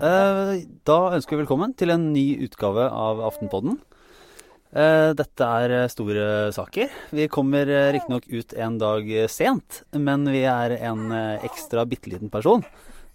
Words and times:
Eh, 0.00 0.50
da 0.88 0.98
ønsker 1.12 1.36
vi 1.36 1.42
velkommen 1.42 1.74
til 1.76 1.92
en 1.92 2.06
ny 2.14 2.40
utgave 2.46 2.86
av 2.88 3.18
Aftenpodden. 3.26 3.74
Eh, 4.72 5.10
dette 5.18 5.48
er 5.60 5.74
eh, 5.76 5.90
store 5.92 6.22
saker. 6.56 6.94
Vi 7.12 7.26
kommer 7.28 7.68
riktignok 7.92 8.24
ut 8.32 8.54
en 8.56 8.78
dag 8.80 9.10
sent, 9.28 9.82
men 9.92 10.24
vi 10.32 10.46
er 10.48 10.78
en 10.78 11.12
ekstra 11.44 11.84
bitte 11.84 12.14
liten 12.14 12.32
person. 12.32 12.64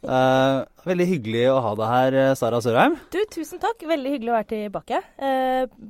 Veldig 0.06 1.06
hyggelig 1.10 1.48
å 1.50 1.58
ha 1.66 1.72
deg 1.80 1.90
her, 1.90 2.16
Sara 2.38 2.60
Sørheim. 2.62 3.00
Du, 3.10 3.18
tusen 3.34 3.58
takk. 3.58 3.82
Veldig 3.90 4.12
hyggelig 4.14 4.30
å 4.30 4.36
være 4.36 4.50
tilbake. 4.52 5.00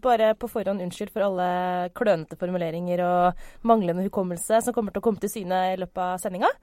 Bare 0.06 0.30
på 0.40 0.48
forhånd 0.48 0.80
unnskyld 0.86 1.12
for 1.12 1.26
alle 1.26 1.50
klønete 1.98 2.40
formuleringer 2.40 3.04
og 3.04 3.68
manglende 3.68 4.06
hukommelse 4.08 4.62
som 4.64 4.78
kommer 4.78 4.96
til 4.96 5.04
å 5.04 5.08
komme 5.10 5.20
til 5.20 5.34
syne 5.34 5.60
i 5.74 5.80
løpet 5.82 6.00
av 6.06 6.24
sendinga. 6.24 6.54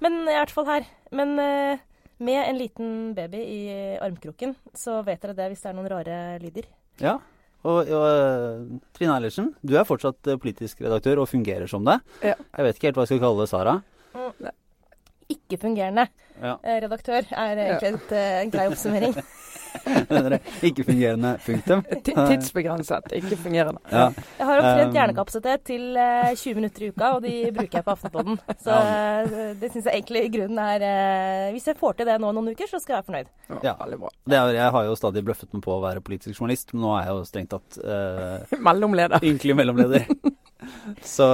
Men 0.00 0.22
jeg 0.22 0.32
er 0.32 0.38
i 0.38 0.44
hvert 0.46 0.56
fall 0.56 0.70
her. 0.70 0.88
Men 1.12 1.36
med 2.22 2.40
en 2.48 2.58
liten 2.58 2.88
baby 3.16 3.40
i 3.42 3.60
armkroken, 4.02 4.54
så 4.78 5.00
vet 5.06 5.20
dere 5.24 5.34
det 5.38 5.50
hvis 5.52 5.62
det 5.64 5.70
er 5.72 5.76
noen 5.78 5.90
rare 5.92 6.18
lyder. 6.42 6.68
Ja. 7.02 7.16
Og, 7.62 7.86
og 7.94 8.06
eh, 8.08 8.80
Trine 8.96 9.14
Eilertsen, 9.18 9.52
du 9.62 9.76
er 9.78 9.86
fortsatt 9.86 10.26
eh, 10.32 10.38
politisk 10.42 10.80
redaktør 10.82 11.20
og 11.22 11.28
fungerer 11.30 11.68
som 11.70 11.84
det. 11.86 12.00
Ja. 12.26 12.34
Jeg 12.58 12.66
vet 12.66 12.78
ikke 12.80 12.88
helt 12.90 12.98
hva 12.98 13.04
jeg 13.06 13.12
skal 13.12 13.22
kalle 13.26 13.46
Sara. 13.50 13.76
Ikke-fungerende 15.32 16.08
Ja. 16.42 16.56
eh, 16.64 16.80
redaktør 16.82 17.22
er 17.30 17.56
egentlig 17.56 17.94
et, 17.94 18.12
eh, 18.12 18.40
en 18.42 18.50
grei 18.50 18.66
oppsummering. 18.68 19.14
Ikke-fungerende 20.62 21.34
punktum. 21.44 21.82
Ti- 22.04 22.14
Tidsbegrenset, 22.14 23.12
ikke 23.18 23.36
fungerende. 23.40 23.80
Ja. 23.90 24.08
Jeg 24.38 24.46
har 24.48 24.58
omtrent 24.62 24.88
Um, 24.92 24.96
hjernekapasitet 24.98 25.62
til 25.68 25.96
eh, 25.96 26.32
20 26.36 26.54
minutter 26.58 26.82
i 26.84 26.88
uka, 26.92 27.10
og 27.16 27.22
de 27.24 27.34
bruker 27.54 27.78
jeg 27.78 27.84
på 27.86 27.94
Aftenpodden. 27.94 28.38
Så 28.62 28.74
eh, 28.76 29.54
det 29.60 29.70
syns 29.72 29.86
jeg 29.88 29.94
egentlig 30.00 30.24
i 30.26 30.32
grunnen 30.36 30.58
er 30.62 30.84
eh, 30.88 31.52
Hvis 31.54 31.66
jeg 31.70 31.78
får 31.80 31.96
til 32.00 32.10
det 32.10 32.18
nå 32.22 32.32
noen 32.34 32.52
uker, 32.52 32.68
så 32.70 32.80
skal 32.82 32.96
jeg 32.96 33.02
være 33.02 33.08
fornøyd. 33.10 33.32
Ja. 33.64 33.74
Veldig 33.82 33.98
bra. 34.02 34.12
Det 34.28 34.38
er, 34.38 34.52
jeg 34.58 34.74
har 34.76 34.88
jo 34.90 34.98
stadig 34.98 35.24
bløffet 35.26 35.52
meg 35.56 35.64
på 35.64 35.76
å 35.78 35.80
være 35.84 36.04
politisk 36.04 36.40
journalist, 36.40 36.74
men 36.74 36.84
nå 36.86 36.94
er 36.98 37.08
jeg 37.08 37.16
jo 37.16 37.24
strengt 37.30 37.52
tatt 37.56 37.80
uh, 37.84 38.56
Mellomleder. 38.68 39.22
ynkelig 39.32 39.58
mellomleder. 39.62 40.06
Så 41.06 41.26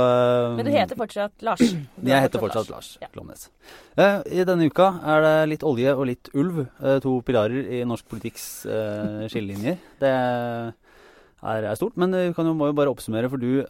Men 0.57 0.67
du 0.67 0.71
heter 0.73 0.99
fortsatt 0.99 1.45
Lars. 1.47 1.61
Du 1.99 2.09
Jeg 2.11 2.17
er 2.17 2.25
heter 2.27 2.43
fortsatt 2.43 2.71
Lars 2.73 2.91
Ja. 3.03 3.09
Klomnes. 3.13 3.49
Eh, 3.99 4.21
I 4.41 4.45
denne 4.49 4.69
uka 4.71 4.91
er 5.15 5.25
det 5.25 5.35
litt 5.55 5.65
olje 5.67 5.95
og 5.95 6.07
litt 6.11 6.31
ulv. 6.35 6.61
eh, 6.83 6.99
to 7.05 7.19
pilarer 7.27 7.67
i 7.79 7.83
norsk 7.89 8.07
politikks 8.09 8.45
eh, 8.67 9.25
skillelinjer. 9.33 9.79
Det 10.01 10.13
er, 10.13 10.73
er 11.65 11.75
stort. 11.79 11.97
Men 11.97 12.15
vi 12.15 12.33
kan 12.37 12.47
jo, 12.47 12.55
må 12.59 12.71
jo 12.71 12.77
bare 12.79 12.93
oppsummere, 12.93 13.31
for 13.31 13.39
du 13.43 13.65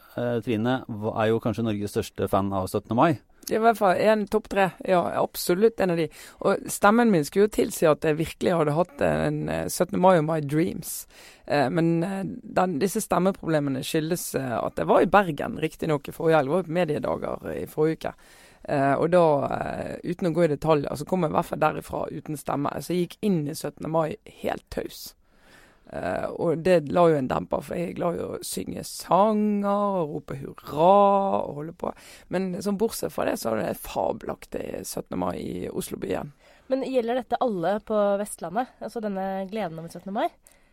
Trine 0.44 0.80
er 0.88 1.30
jo 1.32 1.40
kanskje 1.42 1.66
Norges 1.66 1.94
største 1.96 2.28
fan 2.28 2.52
av 2.52 2.68
17. 2.68 2.94
mai. 2.96 3.18
I 3.50 3.60
hvert 3.62 3.78
fall 3.78 4.00
en 4.02 4.26
topp 4.30 4.48
tre. 4.52 4.68
Ja, 4.88 5.00
absolutt 5.20 5.80
en 5.80 5.94
av 5.94 6.00
de. 6.00 6.08
Og 6.46 6.66
stemmen 6.70 7.12
min 7.12 7.24
skulle 7.26 7.46
jo 7.46 7.54
tilsi 7.58 7.88
at 7.88 8.04
jeg 8.04 8.18
virkelig 8.18 8.56
hadde 8.58 8.76
hatt 8.76 9.04
en 9.04 9.40
eh, 9.52 9.66
17. 9.68 9.96
mai 10.00 10.18
og 10.18 10.26
my 10.28 10.40
dreams. 10.44 11.06
Eh, 11.46 11.68
men 11.72 12.02
eh, 12.04 12.24
den, 12.58 12.78
disse 12.82 13.02
stemmeproblemene 13.04 13.84
skyldes 13.86 14.30
eh, 14.38 14.56
at 14.58 14.80
jeg 14.80 14.90
var 14.90 15.04
i 15.04 15.10
Bergen, 15.10 15.58
riktignok 15.62 16.10
i 16.10 16.16
forrige 16.16 16.42
helg. 16.42 16.54
Var 16.54 16.74
mediedager 16.80 17.50
i 17.54 17.66
forrige 17.70 17.98
uke. 17.98 18.14
Eh, 18.68 18.94
og 18.94 19.10
da, 19.14 19.24
eh, 19.58 19.94
uten 20.10 20.28
å 20.28 20.34
gå 20.36 20.44
i 20.44 20.52
detaljer, 20.52 20.92
så 20.96 21.06
kom 21.08 21.24
jeg 21.24 21.32
i 21.32 21.38
hvert 21.38 21.52
fall 21.52 21.62
derifra 21.62 22.06
uten 22.12 22.36
stemme. 22.36 22.74
Så 22.82 22.94
jeg 22.94 23.06
gikk 23.06 23.16
inn 23.30 23.40
i 23.48 23.54
17. 23.54 23.88
mai 23.90 24.16
helt 24.42 24.66
taus. 24.74 25.14
Eh, 25.92 26.26
og 26.36 26.64
det 26.64 26.90
la 26.92 27.06
jo 27.08 27.16
en 27.18 27.30
demper, 27.30 27.62
for 27.64 27.78
jeg 27.78 27.96
i 27.96 28.24
å 28.24 28.40
synge 28.44 28.84
sanger 28.84 29.68
og 30.02 30.12
rope 30.14 30.36
hurra 30.40 30.90
og 31.40 31.60
holde 31.60 31.76
på. 31.80 31.92
Men 32.34 32.50
sånn 32.64 32.80
bortsett 32.80 33.14
fra 33.14 33.28
det, 33.28 33.38
så 33.40 33.54
er 33.54 33.62
det 33.62 33.80
fabelaktig 33.84 34.66
17. 34.84 35.16
mai 35.20 35.36
i 35.40 35.70
Oslobyen. 35.70 36.34
Men 36.68 36.84
gjelder 36.84 37.22
dette 37.22 37.40
alle 37.40 37.78
på 37.88 37.96
Vestlandet? 38.20 38.74
Altså 38.84 39.00
denne 39.00 39.46
gleden 39.48 39.80
over 39.80 39.88
17. 39.88 40.12
mai? 40.12 40.28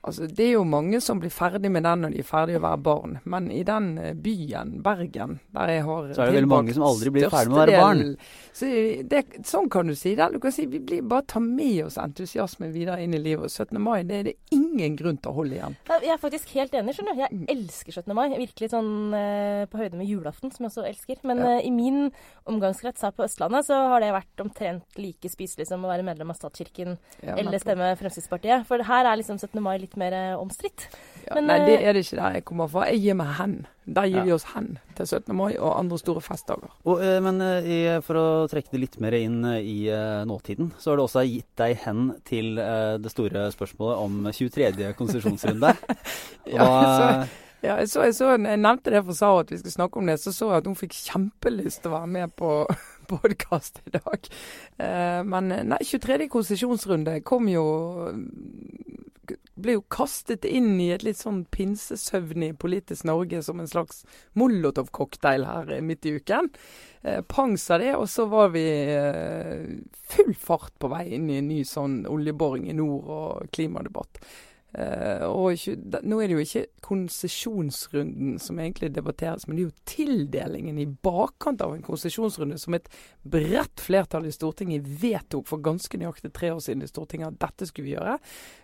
Altså, 0.06 0.28
det 0.30 0.46
er 0.46 0.52
jo 0.54 0.64
mange 0.70 1.00
som 1.02 1.20
blir 1.20 1.32
ferdig 1.34 1.72
med 1.74 1.82
den 1.84 2.04
når 2.06 2.12
de 2.14 2.20
er 2.22 2.28
ferdig 2.28 2.58
å 2.60 2.62
være 2.62 2.78
barn, 2.86 3.16
men 3.26 3.48
i 3.52 3.64
den 3.66 3.98
eh, 3.98 4.14
byen, 4.14 4.76
Bergen, 4.86 5.40
der 5.56 5.72
jeg 5.74 5.84
har 5.88 6.12
Så 6.14 6.22
er 6.22 6.26
det 6.32 6.36
veldig 6.36 6.52
mange 6.52 6.74
som 6.76 6.84
aldri 6.86 7.10
blir 7.16 7.30
ferdig 7.34 7.50
med 7.50 7.58
å 7.58 7.62
være 7.64 7.80
barn. 7.82 8.04
Så 8.54 8.70
det, 9.10 9.24
sånn 9.44 9.70
kan 9.74 9.88
du 9.90 9.96
si 9.98 10.14
det. 10.16 10.28
Du 10.32 10.40
kan 10.40 10.52
si 10.54 10.66
vi 10.70 10.80
blir 10.80 11.02
bare 11.02 11.26
tar 11.28 11.42
med 11.42 11.86
oss 11.88 11.98
entusiasmen 11.98 12.72
videre 12.72 13.02
inn 13.04 13.16
i 13.18 13.20
livet. 13.20 13.46
Og 13.46 13.50
17. 13.52 13.82
mai, 13.82 14.04
det 14.04 14.16
er 14.20 14.24
det 14.30 14.36
ingen 14.56 14.96
grunn 14.96 15.18
til 15.18 15.32
å 15.32 15.36
holde 15.40 15.58
igjen. 15.58 15.76
Jeg 15.90 16.14
er 16.14 16.22
faktisk 16.22 16.54
helt 16.56 16.72
enig. 16.78 16.94
skjønner 16.96 17.16
du. 17.16 17.22
Jeg 17.26 17.32
Mm. 17.36 17.46
elsker 17.50 17.92
17. 17.98 18.14
mai. 18.16 18.30
Virkelig 18.38 18.70
sånn 18.72 19.14
eh, 19.14 19.66
på 19.66 19.78
høyde 19.82 19.98
med 19.98 20.08
julaften, 20.08 20.54
som 20.54 20.64
jeg 20.64 20.72
også 20.72 20.86
elsker. 20.88 21.18
Men 21.24 21.38
Ja. 21.40 21.58
eh, 21.58 21.66
i 21.68 21.72
min 21.72 22.12
omgangskrets 22.48 23.02
her 23.02 23.12
på 23.12 23.26
Østlandet 23.26 23.66
så 23.66 23.74
har 23.90 24.00
det 24.04 24.14
vært 24.14 24.44
omtrent 24.46 24.84
like 25.02 25.30
spiselig 25.30 25.68
som 25.68 25.82
å 25.84 25.90
være 25.90 26.06
medlem 26.06 26.30
av 26.30 26.38
statskirken 26.38 26.98
Ja, 27.24 27.36
eller 27.36 27.58
stemme 27.60 27.92
Fremskrittspartiet. 27.98 28.66
For 28.68 28.78
her 28.84 29.06
er 29.06 29.18
liksom 29.18 29.40
17. 29.40 29.62
mai 29.62 29.78
litt 29.80 29.95
mer 30.00 30.14
eh, 30.16 30.34
omstridt. 30.40 30.88
Ja, 31.26 31.40
nei, 31.42 31.58
det 31.66 31.78
eh, 31.80 31.86
er 31.90 31.94
det 31.98 32.04
ikke 32.06 32.20
der 32.20 32.36
jeg 32.38 32.46
kommer 32.46 32.70
fra. 32.70 32.86
Jeg 32.92 33.02
gir 33.02 33.18
meg 33.18 33.32
hen. 33.40 33.56
Der 33.86 34.08
gir 34.10 34.18
Ja. 34.20 34.24
vi 34.26 34.34
oss 34.34 34.48
hen 34.56 34.80
til 34.98 35.06
17. 35.08 35.36
mai 35.36 35.56
og 35.58 35.72
andre 35.78 35.98
store 36.02 36.22
festdager. 36.22 36.70
Og, 36.86 37.02
eh, 37.02 37.20
men 37.22 37.40
for 38.06 38.20
å 38.20 38.26
trekke 38.50 38.72
det 38.74 38.82
litt 38.82 39.00
mer 39.00 39.14
inn 39.18 39.40
i 39.46 39.88
nåtiden, 40.26 40.74
så 40.78 40.92
har 40.92 40.98
du 40.98 41.04
også 41.06 41.26
gitt 41.30 41.50
deg 41.58 41.78
hen 41.86 42.14
til 42.26 42.56
det 42.56 43.12
store 43.14 43.48
spørsmålet 43.54 43.98
om 44.06 44.30
23. 44.32 44.94
konsesjonsrunde. 44.98 45.76
Ja, 47.66 47.80
jeg, 47.80 47.88
så, 47.90 48.04
jeg, 48.06 48.14
så, 48.14 48.28
jeg 48.36 48.60
nevnte 48.62 48.92
det 48.94 49.00
for 49.08 49.18
Sara 49.18 49.40
at 49.42 49.50
vi 49.50 49.58
skulle 49.58 49.74
snakke 49.74 49.98
om 49.98 50.06
det, 50.06 50.20
så 50.22 50.30
så 50.36 50.52
jeg 50.52 50.62
at 50.62 50.68
hun 50.70 50.78
fikk 50.78 50.94
kjempelyst 50.94 51.82
til 51.82 51.90
å 51.90 51.96
være 51.96 52.12
med 52.14 52.34
på 52.38 52.52
podkast 53.12 53.80
i 53.90 53.96
dag. 53.96 54.28
Eh, 54.78 55.22
men 55.26 55.50
nei, 55.72 55.80
23. 55.82 56.28
konsesjonsrunde 56.30 57.16
kom 57.26 57.50
jo 57.50 57.66
ble 59.56 59.78
jo 59.78 59.84
kastet 59.92 60.46
inn 60.48 60.76
i 60.84 60.90
et 60.96 61.04
litt 61.06 61.20
sånn 61.20 61.44
pinsesøvnig 61.54 62.56
politisk 62.62 63.08
Norge 63.08 63.42
som 63.46 63.62
en 63.62 63.70
slags 63.72 64.04
Molotov-cocktail 64.40 65.48
her 65.48 65.72
midt 65.86 66.08
i 66.08 66.16
uken. 66.20 66.50
Eh, 67.04 67.22
pang 67.28 67.56
sa 67.60 67.80
det, 67.82 67.94
og 67.96 68.10
så 68.12 68.28
var 68.32 68.52
vi 68.56 68.66
eh, 68.96 69.64
full 70.16 70.36
fart 70.36 70.76
på 70.80 70.92
vei 70.92 71.06
inn 71.18 71.30
i 71.30 71.40
en 71.40 71.50
ny 71.52 71.62
sånn 71.68 72.04
oljeboring 72.12 72.68
i 72.70 72.76
nord 72.78 73.16
og 73.20 73.56
klimadebatt. 73.56 74.20
Eh, 74.76 75.24
og 75.24 75.56
ikke, 75.56 76.02
nå 76.04 76.20
er 76.20 76.28
det 76.28 76.36
jo 76.36 76.44
ikke 76.44 76.66
konsesjonsrunden 76.86 78.36
som 78.44 78.60
egentlig 78.60 78.92
debatteres, 78.96 79.48
men 79.48 79.58
det 79.58 79.64
er 79.64 79.70
jo 79.70 79.86
tildelingen 79.88 80.80
i 80.82 80.88
bakkant 80.88 81.64
av 81.64 81.74
en 81.76 81.86
konsesjonsrunde 81.86 82.60
som 82.62 82.76
et 82.78 82.90
bredt 83.24 83.82
flertall 83.82 84.28
i 84.28 84.34
Stortinget 84.36 84.86
vedtok 85.02 85.48
for 85.50 85.64
ganske 85.64 86.00
nøyaktig 86.02 86.34
tre 86.36 86.52
år 86.54 86.60
siden 86.64 86.84
i 86.84 86.92
Stortinget 86.92 87.34
at 87.34 87.40
dette 87.48 87.70
skulle 87.70 87.88
vi 87.88 87.96
gjøre. 87.96 88.18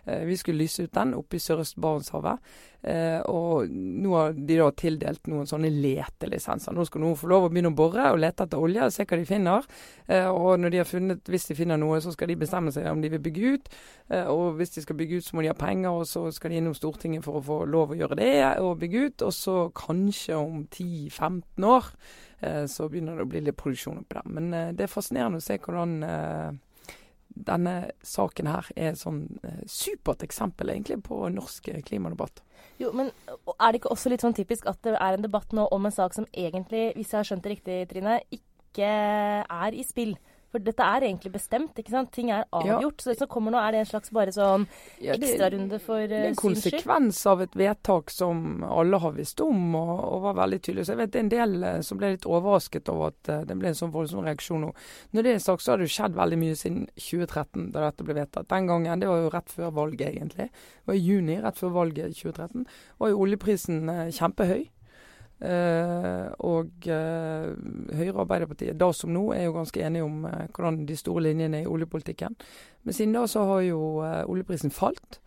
Uh, 0.06 0.20
vi 0.28 0.36
skulle 0.38 0.62
lyse 0.62 0.84
ut 0.84 0.94
den 0.94 1.16
oppe 1.18 1.38
i 1.38 1.42
sørøst 1.42 1.80
Barentshavet. 1.82 2.52
Uh, 2.82 3.20
og 3.30 3.70
nå 3.70 4.14
har 4.18 4.32
de 4.34 4.58
da 4.58 4.68
tildelt 4.74 5.28
noen 5.30 5.48
sånne 5.48 5.70
letelisenser. 5.72 6.74
Nå 6.74 6.86
skal 6.86 7.04
noen 7.04 7.18
få 7.18 7.30
lov 7.30 7.46
å 7.46 7.50
begynne 7.52 7.72
å 7.72 7.78
bore 7.78 8.10
og 8.12 8.20
lete 8.22 8.46
etter 8.46 8.62
olje 8.62 8.86
og 8.86 8.94
se 8.94 9.06
hva 9.06 9.18
de 9.18 9.26
finner. 9.28 9.66
Eh, 10.06 10.28
og 10.28 10.60
når 10.60 10.72
de 10.72 10.80
har 10.80 10.88
funnet, 10.88 11.28
hvis 11.28 11.48
de 11.48 11.56
finner 11.56 11.80
noe, 11.80 12.00
så 12.02 12.12
skal 12.14 12.30
de 12.30 12.38
bestemme 12.40 12.72
seg 12.74 12.88
om 12.90 13.02
de 13.02 13.10
vil 13.12 13.22
bygge 13.22 13.52
ut. 13.54 13.70
Eh, 14.10 14.28
og 14.30 14.58
hvis 14.58 14.74
de 14.76 14.84
skal 14.84 14.98
bygge 14.98 15.20
ut, 15.20 15.26
så 15.26 15.36
må 15.36 15.44
de 15.44 15.52
ha 15.52 15.56
penger, 15.58 16.01
og 16.02 16.08
så 16.10 16.24
skal 16.34 16.52
de 16.52 16.58
innom 16.60 16.74
Stortinget 16.76 17.24
for 17.24 17.38
å 17.38 17.44
få 17.46 17.58
lov 17.70 17.94
å 17.94 17.98
gjøre 17.98 18.18
det 18.18 18.34
og 18.62 18.80
bygge 18.82 19.06
ut. 19.06 19.24
Og 19.28 19.32
så 19.36 19.56
kanskje 19.76 20.36
om 20.38 20.64
10-15 20.66 21.68
år 21.68 21.88
eh, 22.42 22.64
så 22.70 22.88
begynner 22.90 23.18
det 23.18 23.26
å 23.26 23.30
bli 23.32 23.44
litt 23.46 23.58
produksjon 23.60 24.02
oppi 24.02 24.18
der. 24.18 24.28
Men 24.28 24.52
eh, 24.56 24.74
det 24.76 24.86
er 24.86 24.92
fascinerende 24.92 25.40
å 25.40 25.44
se 25.44 25.58
hvordan 25.62 25.96
eh, 26.08 26.60
denne 27.32 27.74
saken 28.04 28.50
her 28.50 28.68
er 28.76 28.92
et 28.92 29.00
sånn 29.00 29.24
eh, 29.46 29.62
supert 29.70 30.24
eksempel 30.26 30.72
egentlig 30.74 31.00
på 31.06 31.24
norsk 31.32 31.70
klimadebatt. 31.86 32.42
Jo, 32.80 32.90
men 32.96 33.10
er 33.30 33.72
det 33.72 33.80
ikke 33.80 33.92
også 33.92 34.12
litt 34.12 34.24
sånn 34.24 34.36
typisk 34.36 34.66
at 34.70 34.80
det 34.84 34.96
er 34.96 35.16
en 35.16 35.24
debatt 35.24 35.54
nå 35.54 35.66
om 35.74 35.86
en 35.86 35.94
sak 35.94 36.16
som 36.16 36.26
egentlig, 36.32 36.90
hvis 36.96 37.12
jeg 37.12 37.20
har 37.20 37.28
skjønt 37.28 37.46
det 37.46 37.54
riktig, 37.56 37.78
Trine, 37.90 38.18
ikke 38.34 38.90
er 38.90 39.76
i 39.76 39.84
spill? 39.86 40.16
For 40.52 40.60
dette 40.60 40.84
er 40.84 41.06
egentlig 41.08 41.32
bestemt, 41.32 41.78
ikke 41.80 41.94
sant? 41.94 42.10
Ting 42.12 42.30
er 42.34 42.44
avgjort. 42.52 43.00
Så 43.00 43.12
det 43.12 43.18
som 43.22 43.30
kommer 43.32 43.54
nå, 43.54 43.60
er 43.60 43.72
det 43.72 43.82
en 43.82 43.88
slags 43.88 44.12
bare 44.12 44.34
sånn 44.34 44.66
Ja, 45.00 45.16
ekstrarunde 45.16 45.78
for 45.80 46.04
Det 46.10 46.18
er 46.18 46.28
en 46.28 46.36
konsekvens 46.38 47.22
av 47.30 47.40
et 47.44 47.56
vedtak 47.56 48.12
som 48.12 48.60
alle 48.68 49.00
har 49.00 49.14
visst 49.16 49.40
om 49.40 49.76
og, 49.78 49.92
og 50.10 50.26
var 50.26 50.36
veldig 50.42 50.60
tydelig. 50.60 50.84
Så 50.86 50.92
jeg 50.92 51.00
vet 51.00 51.14
det 51.14 51.20
er 51.22 51.24
en 51.24 51.32
del 51.32 51.56
eh, 51.70 51.78
som 51.86 52.00
ble 52.00 52.12
litt 52.14 52.28
overrasket 52.28 52.92
over 52.92 53.14
at 53.14 53.32
eh, 53.32 53.46
det 53.48 53.56
ble 53.62 53.72
en 53.72 53.78
sånn 53.80 53.94
voldsom 53.94 54.26
reaksjon 54.28 54.66
nå. 54.66 54.74
Når 55.16 55.26
det 55.26 55.34
er 55.38 55.42
sagt, 55.46 55.64
så 55.64 55.72
har 55.72 55.80
det 55.80 55.88
jo 55.88 55.94
skjedd 55.96 56.20
veldig 56.20 56.40
mye 56.44 56.58
siden 56.58 56.84
2013, 56.98 57.70
da 57.72 57.86
dette 57.88 58.06
ble 58.06 58.18
vedtatt. 58.20 58.50
Den 58.52 58.68
gangen, 58.68 59.00
det 59.00 59.08
var 59.08 59.24
jo 59.24 59.32
rett 59.32 59.56
før 59.56 59.72
valget 59.80 60.10
egentlig. 60.12 60.50
Det 60.52 60.92
var 60.92 61.00
i 61.00 61.02
juni, 61.06 61.40
rett 61.40 61.58
før 61.64 61.74
valget 61.80 62.12
i 62.12 62.20
2013. 62.20 62.68
var 63.00 63.12
jo 63.14 63.24
oljeprisen 63.24 63.82
eh, 63.88 64.06
kjempehøy. 64.20 64.68
Eh, 65.42 66.26
og 66.46 66.86
eh, 66.86 67.48
Høyre 67.98 68.12
og 68.12 68.20
Arbeiderpartiet, 68.22 68.76
da 68.78 68.92
som 68.94 69.10
nå, 69.10 69.24
er 69.34 69.48
jo 69.48 69.56
ganske 69.56 69.82
enige 69.82 70.06
om 70.06 70.20
eh, 70.28 70.44
hvordan 70.54 70.84
de 70.86 70.98
store 70.98 71.24
linjene 71.26 71.58
er 71.58 71.66
i 71.66 71.72
oljepolitikken. 71.72 72.36
Men 72.86 72.96
siden 72.96 73.16
da 73.16 73.24
så 73.30 73.42
har 73.48 73.64
jo 73.66 73.80
oljeprisen 74.02 74.74
falt. 74.74 75.18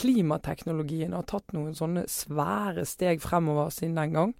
Klimateknologien 0.00 1.14
har 1.14 1.26
tatt 1.28 1.54
noen 1.54 1.76
sånne 1.78 2.06
svære 2.10 2.86
steg 2.88 3.22
fremover 3.22 3.70
siden 3.74 3.98
den 3.98 4.16
gang. 4.16 4.34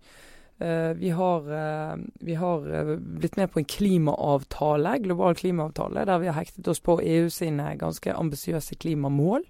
Vi 0.60 1.08
har, 1.16 1.46
vi 2.20 2.34
har 2.36 2.64
blitt 3.00 3.38
med 3.40 3.48
på 3.48 3.62
en 3.62 3.68
klimaavtale, 3.68 4.98
global 5.06 5.38
klimaavtale, 5.38 6.04
der 6.04 6.20
vi 6.20 6.28
har 6.28 6.36
hektet 6.36 6.68
oss 6.68 6.82
på 6.84 6.98
EU 7.00 7.30
sine 7.32 7.70
ganske 7.80 8.12
ambisiøse 8.12 8.76
klimamål. 8.76 9.46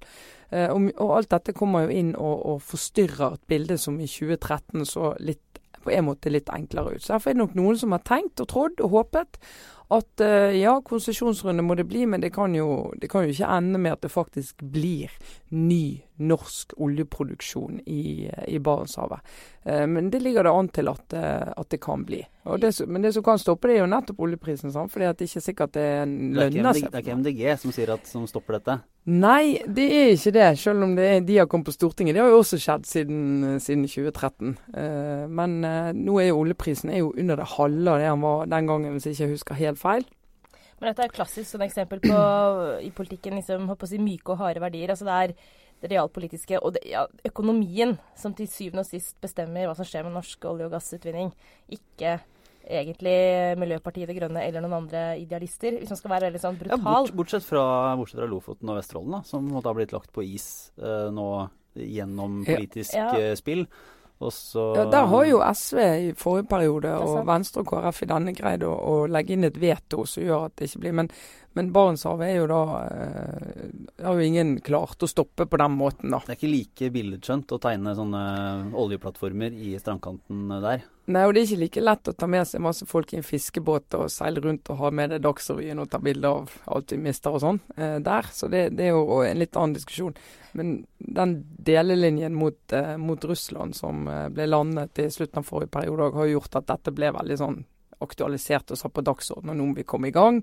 Og, 0.54 0.86
alt 1.16 1.32
dette 1.34 1.54
kommer 1.58 1.88
jo 1.88 1.98
inn 1.98 2.14
og, 2.14 2.46
og 2.54 2.62
forstyrrer 2.62 3.40
et 3.40 3.44
bilde 3.50 3.78
som 3.78 3.98
i 3.98 4.06
2013 4.06 4.86
så 4.86 5.10
litt, 5.18 5.49
på 5.84 5.92
en 5.94 6.08
måte 6.10 6.32
litt 6.32 6.50
enklere 6.52 6.96
ut. 6.96 7.04
Så 7.04 7.14
Derfor 7.14 7.30
er 7.30 7.38
det 7.38 7.42
nok 7.44 7.58
noen 7.58 7.78
som 7.80 7.94
har 7.96 8.04
tenkt 8.06 8.42
og 8.42 8.50
trodd 8.52 8.82
og 8.84 8.96
håpet 8.96 9.40
at 9.90 10.22
ja, 10.54 10.76
konsesjonsrunde 10.86 11.64
må 11.66 11.74
det 11.74 11.88
bli, 11.90 12.04
men 12.06 12.22
det 12.22 12.30
kan, 12.30 12.54
jo, 12.54 12.92
det 13.02 13.08
kan 13.10 13.24
jo 13.26 13.32
ikke 13.32 13.48
ende 13.50 13.80
med 13.82 13.96
at 13.96 14.04
det 14.04 14.12
faktisk 14.14 14.62
blir 14.62 15.10
ny 15.50 15.98
norsk 16.20 16.74
oljeproduksjon 16.76 17.80
i, 17.86 18.28
i 18.48 18.58
Barentshavet. 18.62 19.24
Eh, 19.64 19.86
men 19.86 20.10
det 20.12 20.22
ligger 20.24 20.46
det 20.46 20.52
an 20.56 20.68
til 20.68 20.90
at, 20.92 21.16
eh, 21.16 21.52
at 21.56 21.70
det 21.72 21.80
kan 21.82 22.04
bli. 22.06 22.22
Det, 22.60 22.72
men 22.88 23.02
det 23.04 23.12
som 23.12 23.24
kan 23.24 23.38
stoppe 23.38 23.68
det, 23.68 23.76
er 23.76 23.84
jo 23.84 23.90
nettopp 23.92 24.22
oljeprisen. 24.24 24.72
Sant? 24.72 24.92
fordi 24.92 25.08
at 25.08 25.18
det 25.18 25.28
ikke 25.28 25.40
er 25.40 25.44
sikkert 25.44 25.74
det 25.76 25.88
lønner 26.08 26.72
seg. 26.72 26.88
Det 26.88 27.00
er 27.00 27.04
ikke 27.04 27.18
MDG 27.20 27.42
som 27.60 27.74
sier 27.74 27.92
at, 27.94 28.08
som 28.08 28.24
stopper 28.30 28.58
dette? 28.58 28.78
Nei, 29.10 29.60
det 29.64 29.86
er 29.96 30.14
ikke 30.14 30.32
det. 30.36 30.48
Selv 30.60 30.84
om 30.84 30.94
det 30.96 31.06
er, 31.08 31.20
de 31.24 31.38
har 31.40 31.48
kommet 31.50 31.70
på 31.70 31.76
Stortinget. 31.76 32.16
Det 32.16 32.22
har 32.22 32.32
jo 32.32 32.40
også 32.42 32.60
skjedd 32.60 32.88
siden, 32.88 33.20
siden 33.60 33.86
2013. 33.88 34.56
Eh, 34.76 35.26
men 35.40 35.60
eh, 35.64 35.92
nå 35.96 36.18
er 36.20 36.30
jo 36.30 36.40
oljeprisen 36.42 36.92
er 36.92 37.04
jo 37.04 37.12
under 37.16 37.40
det 37.40 37.50
halve 37.56 37.94
av 37.94 38.02
det 38.02 38.10
han 38.10 38.24
var 38.24 38.50
den 38.52 38.72
gangen, 38.72 38.96
hvis 38.96 39.08
jeg 39.08 39.18
ikke 39.18 39.34
husker 39.36 39.60
helt 39.60 39.80
feil. 39.80 40.08
Men 40.80 40.90
dette 40.90 41.04
er 41.04 41.10
et 41.10 41.16
klassisk 41.16 41.48
sånn 41.50 41.66
eksempel 41.66 42.00
på 42.00 42.20
i 42.80 42.88
politikken 42.96 43.36
liksom, 43.36 43.68
å 43.68 43.88
si, 43.88 43.98
myke 44.00 44.32
og 44.32 44.40
harde 44.40 44.62
verdier. 44.64 44.92
Altså 44.92 45.08
det 45.08 45.16
er 45.16 45.34
det 45.80 45.92
realpolitiske 45.92 46.60
og 46.60 46.74
det, 46.76 46.84
ja, 46.90 47.06
økonomien 47.26 47.96
som 48.18 48.34
til 48.36 48.48
syvende 48.50 48.84
og 48.84 48.90
sist 48.90 49.16
bestemmer 49.22 49.68
hva 49.68 49.76
som 49.78 49.88
skjer 49.88 50.06
med 50.06 50.16
norsk 50.18 50.44
olje- 50.50 50.68
og 50.68 50.74
gassutvinning. 50.74 51.32
Ikke 51.72 52.18
egentlig 52.70 53.14
Miljøpartiet 53.58 54.10
De 54.10 54.16
Grønne 54.16 54.42
eller 54.44 54.64
noen 54.64 54.82
andre 54.82 55.04
idealister, 55.20 55.78
hvis 55.78 55.92
man 55.92 56.00
skal 56.00 56.14
være 56.14 56.28
veldig 56.28 56.42
sånn 56.42 56.58
brutal. 56.60 56.76
Ja, 56.76 56.82
bort, 56.84 57.14
bortsett, 57.22 57.46
fra, 57.46 57.64
bortsett, 57.98 58.20
fra, 58.20 58.28
Lofoten 58.30 58.72
og 58.72 58.80
Vesterålen, 58.80 59.16
da, 59.16 59.22
som 59.26 59.48
måtte 59.48 59.72
ha 59.72 59.78
blitt 59.78 59.94
lagt 59.96 60.12
på 60.14 60.24
is 60.26 60.50
uh, 60.82 61.08
nå 61.14 61.30
gjennom 61.74 62.42
politisk 62.46 62.94
ja. 62.98 63.08
Ja. 63.16 63.32
spill. 63.38 63.64
Så, 64.30 64.74
ja, 64.76 64.84
Der 64.92 65.06
har 65.08 65.24
jo 65.24 65.38
SV 65.54 65.78
i 65.80 66.08
forrige 66.12 66.50
periode 66.50 66.90
og 66.92 67.22
Venstre 67.24 67.62
og 67.62 67.70
KrF 67.70 68.02
i 68.04 68.08
denne 68.10 68.34
greid 68.36 68.66
å, 68.68 68.74
å, 68.76 68.96
legge 69.08 69.32
inn 69.32 69.46
et 69.48 69.56
veto 69.56 70.04
som 70.04 70.26
gjør 70.26 70.50
at 70.50 70.58
det 70.60 70.68
ikke 70.68 70.82
blir 70.82 70.96
Men, 70.98 71.08
men 71.58 71.72
Barentshavet 71.74 72.28
er 72.28 72.36
jo 72.38 72.46
da 72.50 72.60
eh, 72.86 74.04
har 74.04 74.18
jo 74.18 74.26
ingen 74.26 74.52
klart 74.62 75.02
å 75.02 75.08
stoppe 75.10 75.48
på 75.50 75.58
den 75.58 75.74
måten, 75.74 76.12
da. 76.14 76.20
Det 76.22 76.36
er 76.36 76.38
ikke 76.38 76.52
like 76.52 76.90
billedskjønt 76.94 77.54
å 77.56 77.58
tegne 77.62 77.94
sånne 77.98 78.22
oljeplattformer 78.78 79.56
i 79.58 79.74
strandkanten 79.80 80.46
der? 80.62 80.84
Nei, 81.10 81.24
og 81.26 81.34
det 81.34 81.42
er 81.42 81.48
ikke 81.48 81.60
like 81.64 81.82
lett 81.82 82.10
å 82.10 82.14
ta 82.14 82.28
med 82.30 82.46
seg 82.46 82.62
masse 82.62 82.86
folk 82.86 83.10
i 83.10 83.18
en 83.18 83.26
fiskebåt 83.26 83.96
og 83.98 84.12
seile 84.14 84.42
rundt 84.44 84.70
og 84.70 84.78
ha 84.78 84.92
med 84.94 85.10
det 85.10 85.22
Dagsrevyen 85.24 85.82
og 85.82 85.88
ta 85.90 85.98
bilde 86.02 86.30
av 86.30 86.54
alt 86.70 86.94
vi 86.94 87.00
mister 87.02 87.34
og 87.34 87.42
sånn 87.42 87.58
eh, 87.74 87.96
der. 88.04 88.30
Så 88.30 88.46
det, 88.52 88.68
det, 88.78 88.86
er 88.86 88.94
jo 88.94 89.18
en 89.26 89.42
litt 89.42 89.58
annen 89.58 89.74
diskusjon. 89.74 90.14
Men 90.54 90.76
den 90.98 91.34
delelinjen 91.66 92.36
mot, 92.38 92.60
eh, 92.76 92.94
mot 93.00 93.26
Russland 93.26 93.74
som 93.78 94.06
eh, 94.06 94.28
ble 94.30 94.46
landet 94.46 95.02
i 95.02 95.10
slutten 95.10 95.42
av 95.42 95.50
forrige 95.50 95.74
periode, 95.80 96.12
har 96.14 96.30
gjort 96.30 96.60
at 96.62 96.70
dette 96.70 96.94
ble 96.94 97.10
veldig 97.18 97.42
sånn 97.42 97.60
aktualisert 98.04 98.70
og 98.72 98.80
satt 98.80 98.94
på 98.96 99.04
dagsordenen. 99.06 99.58
Nå 99.58 99.70
må 99.70 99.78
vi 99.80 99.86
komme 99.88 100.10
i 100.10 100.14
gang, 100.14 100.40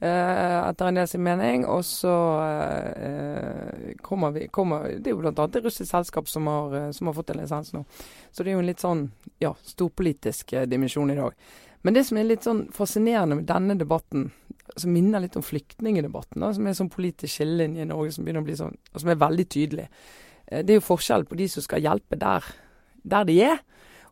eh, 0.00 0.58
etter 0.68 0.88
en 0.88 1.00
del 1.00 1.08
sin 1.08 1.24
mening. 1.24 1.66
Og 1.66 1.84
så 1.86 2.14
eh, 2.44 3.94
kommer 4.02 4.34
vi 4.36 4.48
kommer, 4.48 4.88
Det 4.98 5.10
er 5.10 5.16
jo 5.16 5.22
bl.a. 5.22 5.32
et 5.32 5.60
russisk 5.64 5.90
selskap 5.90 6.28
som 6.28 6.46
har, 6.50 6.78
eh, 6.78 6.90
som 6.92 7.10
har, 7.10 7.18
fått 7.18 7.34
en 7.34 7.42
lisens 7.42 7.72
nå. 7.72 7.84
Så 8.30 8.42
det 8.42 8.52
er 8.52 8.58
jo 8.58 8.64
en 8.64 8.70
litt 8.70 8.82
sånn 8.82 9.10
ja, 9.42 9.54
storpolitisk 9.74 10.52
eh, 10.52 10.66
dimensjon 10.70 11.10
i 11.10 11.18
dag. 11.18 11.36
Men 11.82 11.94
det 11.94 12.06
som 12.06 12.18
er 12.18 12.28
litt 12.28 12.46
sånn 12.46 12.68
fascinerende 12.74 13.40
med 13.40 13.48
denne 13.48 13.74
debatten, 13.78 14.30
som 14.76 14.92
minner 14.94 15.20
litt 15.20 15.36
om 15.36 15.44
flyktningdebatten, 15.44 16.40
da, 16.40 16.52
som 16.54 16.66
er 16.66 16.76
sånn 16.78 16.92
politisk 16.92 17.40
skillelinje 17.40 17.84
i 17.84 17.88
Norge 17.90 18.14
som 18.14 18.24
begynner 18.24 18.44
å 18.44 18.46
bli 18.46 18.58
sånn, 18.58 18.76
og 18.92 19.02
som 19.02 19.10
er 19.12 19.20
veldig 19.20 19.46
tydelig, 19.50 19.88
eh, 20.46 20.62
det 20.62 20.74
er 20.74 20.80
jo 20.80 20.86
forskjell 20.86 21.26
på 21.28 21.38
de 21.40 21.48
som 21.50 21.66
skal 21.66 21.82
hjelpe 21.84 22.18
der, 22.20 22.46
der 23.02 23.26
de 23.28 23.38
er, 23.50 23.62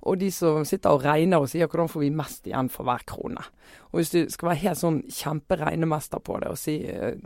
og 0.03 0.21
de 0.21 0.31
som 0.33 0.65
sitter 0.65 0.95
og 0.95 1.05
regner 1.05 1.43
og 1.43 1.51
sier 1.53 1.69
hvordan 1.69 1.91
får 1.91 2.05
vi 2.05 2.11
mest 2.15 2.47
igjen 2.49 2.71
for 2.73 2.89
hver 2.89 3.05
krone. 3.09 3.43
Og 3.91 4.01
Hvis 4.01 4.13
du 4.15 4.19
skal 4.33 4.51
være 4.51 4.63
helt 4.63 4.81
sånn 4.81 4.99
kjemperegnemester 5.11 6.23
på 6.25 6.39
det 6.41 6.51
og 6.53 6.59
si 6.59 6.77
eh, 6.89 7.19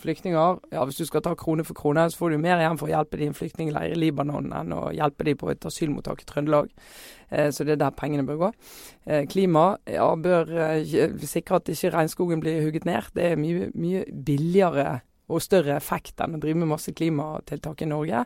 flyktninger 0.00 0.60
ja 0.72 0.84
Hvis 0.88 1.00
du 1.00 1.06
skal 1.08 1.22
ta 1.24 1.34
krone 1.38 1.64
for 1.64 1.76
krone, 1.76 2.06
så 2.10 2.18
får 2.18 2.34
du 2.34 2.38
mer 2.42 2.60
igjen 2.62 2.78
for 2.80 2.88
å 2.88 2.94
hjelpe 2.94 3.20
de 3.20 3.26
i 3.26 3.30
en 3.30 3.36
flyktningleir 3.36 3.94
i 3.94 4.00
Libanon 4.00 4.52
enn 4.56 4.74
å 4.74 4.88
hjelpe 4.96 5.28
de 5.28 5.36
på 5.38 5.50
et 5.52 5.68
asylmottak 5.68 6.24
i 6.24 6.28
Trøndelag. 6.28 6.70
Eh, 7.30 7.50
så 7.50 7.64
det 7.64 7.76
er 7.76 7.82
der 7.84 7.96
pengene 7.96 8.26
bør 8.26 8.46
gå. 8.46 8.52
Eh, 9.06 9.26
klima 9.30 9.76
ja, 9.86 10.08
bør 10.16 10.50
eh, 10.70 11.20
sikre 11.26 11.60
at 11.60 11.70
ikke 11.70 11.92
regnskogen 11.94 12.42
blir 12.42 12.62
hugget 12.64 12.88
ned. 12.88 13.12
Det 13.14 13.32
er 13.32 13.40
mye, 13.40 13.70
mye 13.74 14.06
billigere 14.26 15.00
og 15.26 15.42
større 15.42 15.76
effekt 15.76 16.20
enn 16.22 16.36
å 16.36 16.42
drive 16.42 16.62
med 16.62 16.70
masse 16.70 16.94
klimatiltak 16.94 17.82
i 17.82 17.90
Norge. 17.90 18.24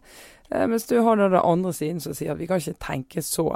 Eh, 0.50 0.66
mens 0.68 0.86
du 0.90 0.98
har 1.00 1.16
da 1.16 1.30
det 1.32 1.44
andre 1.44 1.72
siden 1.76 2.00
som 2.02 2.16
sier 2.16 2.34
at 2.34 2.40
vi 2.40 2.48
kan 2.50 2.60
ikke 2.60 2.80
tenke 2.82 3.24
så 3.24 3.54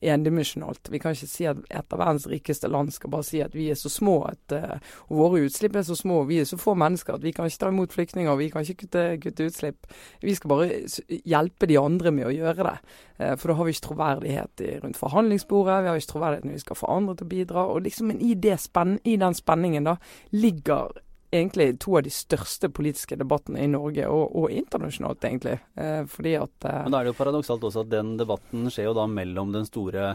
endimensjonalt. 0.00 0.88
Vi 0.88 0.98
kan 0.98 1.12
ikke 1.12 1.28
si 1.28 1.46
at 1.48 1.58
et 1.68 1.92
av 1.92 2.00
verdens 2.00 2.26
rikeste 2.30 2.70
land 2.70 2.92
skal 2.94 3.12
bare 3.12 3.26
si 3.26 3.42
at 3.44 3.54
vi 3.56 3.66
er 3.70 3.76
så 3.76 3.90
små 3.92 4.14
at 4.30 4.54
uh, 4.56 4.94
våre 5.12 5.42
utslipp 5.44 5.76
er 5.76 5.84
så 5.84 5.96
små 5.98 6.22
og 6.22 6.30
vi 6.30 6.38
er 6.40 6.48
så 6.48 6.56
få 6.60 6.72
mennesker 6.78 7.18
at 7.18 7.24
vi 7.24 7.34
kan 7.36 7.50
ikke 7.50 7.60
ta 7.64 7.68
imot 7.72 7.92
flyktninger 7.92 8.38
vi 8.40 8.48
kan 8.52 8.64
ikke 8.64 8.86
kutte, 8.86 9.04
kutte 9.20 9.50
utslipp. 9.50 9.90
Vi 10.22 10.34
skal 10.38 10.52
bare 10.54 10.80
hjelpe 11.28 11.68
de 11.68 11.76
andre 11.80 12.14
med 12.16 12.30
å 12.30 12.32
gjøre 12.32 12.68
det. 12.70 12.76
Uh, 13.20 13.34
for 13.34 13.50
da 13.50 13.58
har 13.58 13.68
vi 13.68 13.76
ikke 13.76 13.86
troverdighet 13.90 14.64
rundt 14.86 15.00
forhandlingsbordet, 15.00 15.82
vi 15.84 15.92
har 15.92 16.00
ikke 16.00 16.12
troverdighet 16.14 16.48
når 16.48 16.58
vi 16.58 16.64
skal 16.64 16.80
få 16.80 16.90
andre 16.96 17.18
til 17.18 17.28
å 17.28 17.34
bidra. 17.36 17.68
og 17.68 17.84
liksom 17.84 18.12
Men 18.14 18.24
i, 18.24 18.34
spenn, 18.56 18.98
i 19.04 19.20
den 19.20 19.36
spenningen 19.36 19.90
da 19.90 19.98
ligger 20.32 20.96
egentlig 21.30 21.78
to 21.80 21.96
av 21.98 22.04
de 22.06 22.12
største 22.14 22.70
politiske 22.74 23.16
debattene 23.18 23.62
i 23.64 23.70
Norge, 23.70 24.06
og, 24.10 24.36
og 24.36 24.50
internasjonalt, 24.54 25.24
egentlig. 25.24 25.58
Eh, 25.78 26.02
fordi 26.10 26.36
at 26.40 26.68
eh, 26.68 26.82
Men 26.84 26.96
da 26.96 27.00
er 27.00 27.08
det 27.08 27.14
jo 27.14 27.20
paradoksalt 27.22 27.66
også 27.70 27.84
at 27.84 27.92
den 27.92 28.16
debatten 28.20 28.70
skjer 28.70 28.90
jo 28.90 28.98
da 28.98 29.06
mellom 29.10 29.54
den 29.54 29.68
store 29.68 30.14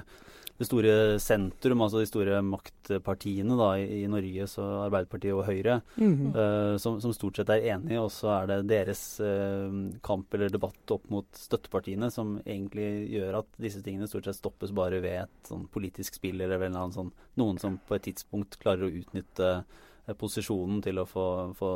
det 0.56 0.68
store 0.70 0.92
sentrum, 1.20 1.82
altså 1.84 2.00
de 2.00 2.08
store 2.08 2.38
maktpartiene 2.46 3.58
da, 3.60 3.74
i, 3.76 4.06
Norge, 4.08 4.46
så 4.48 4.64
Arbeiderpartiet 4.86 5.36
og 5.36 5.44
Høyre, 5.50 5.82
mm 5.98 6.14
-hmm. 6.14 6.30
uh, 6.36 6.78
som, 6.78 7.02
som, 7.02 7.14
stort 7.14 7.36
sett 7.36 7.50
er 7.50 7.76
enige. 7.76 8.00
Og 8.00 8.12
så 8.12 8.30
er 8.30 8.48
det 8.48 8.68
deres 8.70 9.20
uh, 9.20 9.92
kamp 10.02 10.34
eller 10.34 10.50
debatt 10.50 10.92
opp 10.92 11.10
mot 11.10 11.26
støttepartiene 11.36 12.10
som 12.12 12.40
egentlig 12.46 13.12
gjør 13.12 13.40
at 13.40 13.48
disse 13.58 13.82
tingene 13.82 14.08
stort 14.08 14.26
sett 14.26 14.36
stoppes 14.36 14.72
bare 14.72 15.02
ved 15.02 15.24
et 15.24 15.50
sånn 15.50 15.68
politisk 15.68 16.16
spill 16.16 16.40
eller 16.42 16.58
vel 16.58 16.72
sånn, 16.72 17.12
noen 17.36 17.60
som 17.60 17.78
på 17.88 17.96
et 17.96 18.04
tidspunkt 18.04 18.58
klarer 18.58 18.88
å 18.88 18.96
utnytte 18.96 19.66
posisjonen 20.14 20.82
til 20.86 21.00
å 21.02 21.06
få, 21.10 21.28
få 21.58 21.70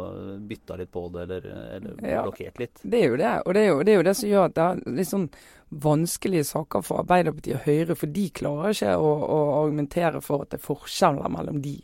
bytta 0.46 0.78
litt 0.78 0.92
på 0.94 1.08
det, 1.14 1.24
eller, 1.26 1.48
eller 1.78 2.04
ja, 2.06 2.22
blokkert 2.28 2.62
litt. 2.62 2.84
Det 2.84 3.00
er 3.02 3.08
jo 3.10 3.18
det, 3.18 3.32
og 3.42 3.56
det 3.58 3.64
er 3.64 3.72
jo 3.72 3.80
det, 3.82 3.94
er 3.94 3.98
jo 3.98 4.06
det 4.06 4.16
som 4.20 4.30
gjør 4.30 4.46
at 4.46 4.58
det 4.60 4.68
er 4.68 5.00
litt 5.00 5.10
sånn 5.10 5.26
vanskelige 5.70 6.46
saker 6.50 6.86
for 6.86 7.04
Arbeiderpartiet 7.04 7.58
og 7.58 7.66
Høyre, 7.66 7.98
for 7.98 8.14
de 8.14 8.28
klarer 8.42 8.78
ikke 8.78 8.96
å, 8.98 9.10
å 9.26 9.40
argumentere 9.64 10.22
for 10.26 10.46
at 10.46 10.54
det 10.54 10.62
er 10.62 10.68
forskjeller 10.70 11.34
mellom 11.34 11.62
de 11.66 11.78